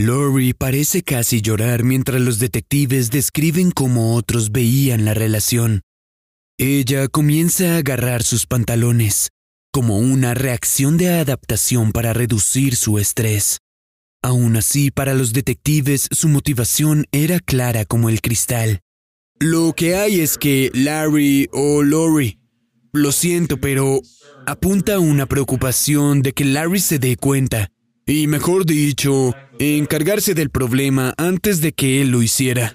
Lori 0.00 0.54
parece 0.54 1.02
casi 1.02 1.42
llorar 1.42 1.82
mientras 1.82 2.20
los 2.20 2.38
detectives 2.38 3.10
describen 3.10 3.72
cómo 3.72 4.14
otros 4.14 4.52
veían 4.52 5.04
la 5.04 5.12
relación. 5.12 5.80
Ella 6.56 7.08
comienza 7.08 7.74
a 7.74 7.78
agarrar 7.78 8.22
sus 8.22 8.46
pantalones, 8.46 9.30
como 9.72 9.98
una 9.98 10.34
reacción 10.34 10.98
de 10.98 11.08
adaptación 11.08 11.90
para 11.90 12.12
reducir 12.12 12.76
su 12.76 13.00
estrés. 13.00 13.58
Aún 14.22 14.56
así, 14.56 14.92
para 14.92 15.14
los 15.14 15.32
detectives 15.32 16.06
su 16.12 16.28
motivación 16.28 17.06
era 17.10 17.40
clara 17.40 17.84
como 17.84 18.08
el 18.08 18.20
cristal. 18.20 18.78
Lo 19.40 19.72
que 19.72 19.96
hay 19.96 20.20
es 20.20 20.38
que 20.38 20.70
Larry 20.74 21.48
o 21.50 21.82
Lori, 21.82 22.38
lo 22.92 23.10
siento, 23.10 23.60
pero 23.60 24.00
apunta 24.46 25.00
una 25.00 25.26
preocupación 25.26 26.22
de 26.22 26.34
que 26.34 26.44
Larry 26.44 26.78
se 26.78 27.00
dé 27.00 27.16
cuenta 27.16 27.72
y 28.08 28.26
mejor 28.26 28.64
dicho, 28.64 29.34
encargarse 29.58 30.34
del 30.34 30.48
problema 30.48 31.12
antes 31.18 31.60
de 31.60 31.72
que 31.72 32.00
él 32.00 32.10
lo 32.10 32.22
hiciera. 32.22 32.74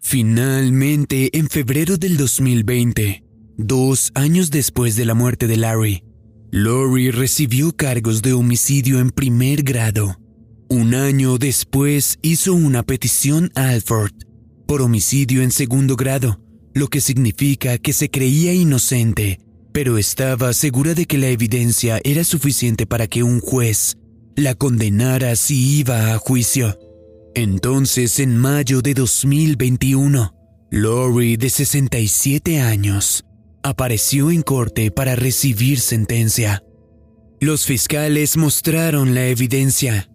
Finalmente, 0.00 1.38
en 1.38 1.48
febrero 1.48 1.96
del 1.96 2.16
2020, 2.16 3.22
dos 3.56 4.10
años 4.14 4.50
después 4.50 4.96
de 4.96 5.04
la 5.04 5.14
muerte 5.14 5.46
de 5.46 5.56
Larry, 5.56 6.02
Lori 6.50 7.12
recibió 7.12 7.70
cargos 7.76 8.22
de 8.22 8.32
homicidio 8.32 8.98
en 8.98 9.10
primer 9.10 9.62
grado. 9.62 10.18
Un 10.68 10.96
año 10.96 11.38
después 11.38 12.18
hizo 12.22 12.54
una 12.54 12.82
petición 12.82 13.52
a 13.54 13.68
Alford 13.68 14.14
por 14.66 14.82
homicidio 14.82 15.42
en 15.42 15.52
segundo 15.52 15.94
grado, 15.94 16.40
lo 16.74 16.88
que 16.88 17.00
significa 17.00 17.78
que 17.78 17.92
se 17.92 18.10
creía 18.10 18.52
inocente 18.52 19.38
pero 19.72 19.98
estaba 19.98 20.52
segura 20.52 20.94
de 20.94 21.06
que 21.06 21.18
la 21.18 21.28
evidencia 21.28 22.00
era 22.04 22.24
suficiente 22.24 22.86
para 22.86 23.06
que 23.06 23.22
un 23.22 23.40
juez 23.40 23.96
la 24.36 24.54
condenara 24.54 25.36
si 25.36 25.78
iba 25.78 26.12
a 26.12 26.18
juicio. 26.18 26.78
Entonces, 27.34 28.18
en 28.18 28.36
mayo 28.36 28.82
de 28.82 28.94
2021, 28.94 30.34
Lori, 30.70 31.36
de 31.36 31.50
67 31.50 32.60
años, 32.60 33.24
apareció 33.62 34.30
en 34.30 34.42
corte 34.42 34.90
para 34.90 35.14
recibir 35.14 35.80
sentencia. 35.80 36.64
Los 37.40 37.66
fiscales 37.66 38.36
mostraron 38.36 39.14
la 39.14 39.26
evidencia 39.26 40.08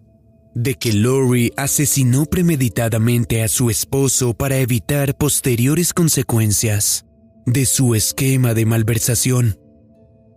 de 0.54 0.74
que 0.74 0.92
Lori 0.92 1.52
asesinó 1.56 2.26
premeditadamente 2.26 3.42
a 3.42 3.48
su 3.48 3.70
esposo 3.70 4.34
para 4.34 4.58
evitar 4.58 5.16
posteriores 5.16 5.92
consecuencias 5.92 7.05
de 7.46 7.64
su 7.64 7.94
esquema 7.94 8.52
de 8.52 8.66
malversación. 8.66 9.58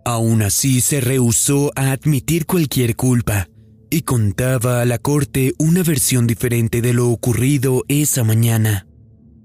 Aún 0.04 0.42
así 0.42 0.80
se 0.80 1.00
rehusó 1.00 1.72
a 1.74 1.92
admitir 1.92 2.46
cualquier 2.46 2.96
culpa 2.96 3.48
y 3.90 4.02
contaba 4.02 4.80
a 4.80 4.84
la 4.84 4.98
corte 4.98 5.52
una 5.58 5.82
versión 5.82 6.26
diferente 6.26 6.80
de 6.80 6.94
lo 6.94 7.10
ocurrido 7.10 7.84
esa 7.88 8.24
mañana. 8.24 8.86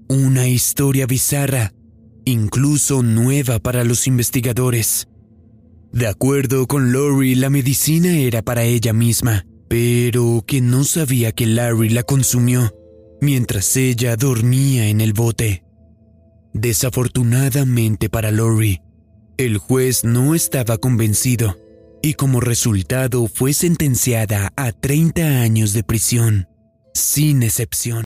Una 0.08 0.48
historia 0.48 1.06
bizarra, 1.06 1.74
incluso 2.24 3.02
nueva 3.02 3.58
para 3.58 3.84
los 3.84 4.06
investigadores. 4.06 5.08
De 5.92 6.06
acuerdo 6.06 6.66
con 6.66 6.92
Lori, 6.92 7.34
la 7.34 7.50
medicina 7.50 8.16
era 8.16 8.42
para 8.42 8.62
ella 8.62 8.92
misma, 8.92 9.44
pero 9.68 10.44
que 10.46 10.60
no 10.60 10.84
sabía 10.84 11.32
que 11.32 11.46
Larry 11.46 11.88
la 11.88 12.04
consumió 12.04 12.72
mientras 13.20 13.76
ella 13.76 14.16
dormía 14.16 14.88
en 14.88 15.00
el 15.00 15.12
bote. 15.12 15.65
Desafortunadamente 16.58 18.08
para 18.08 18.30
Lori, 18.30 18.80
el 19.36 19.58
juez 19.58 20.04
no 20.04 20.34
estaba 20.34 20.78
convencido 20.78 21.58
y 22.02 22.14
como 22.14 22.40
resultado 22.40 23.28
fue 23.28 23.52
sentenciada 23.52 24.54
a 24.56 24.72
30 24.72 25.42
años 25.42 25.74
de 25.74 25.82
prisión, 25.82 26.48
sin 26.94 27.42
excepción. 27.42 27.94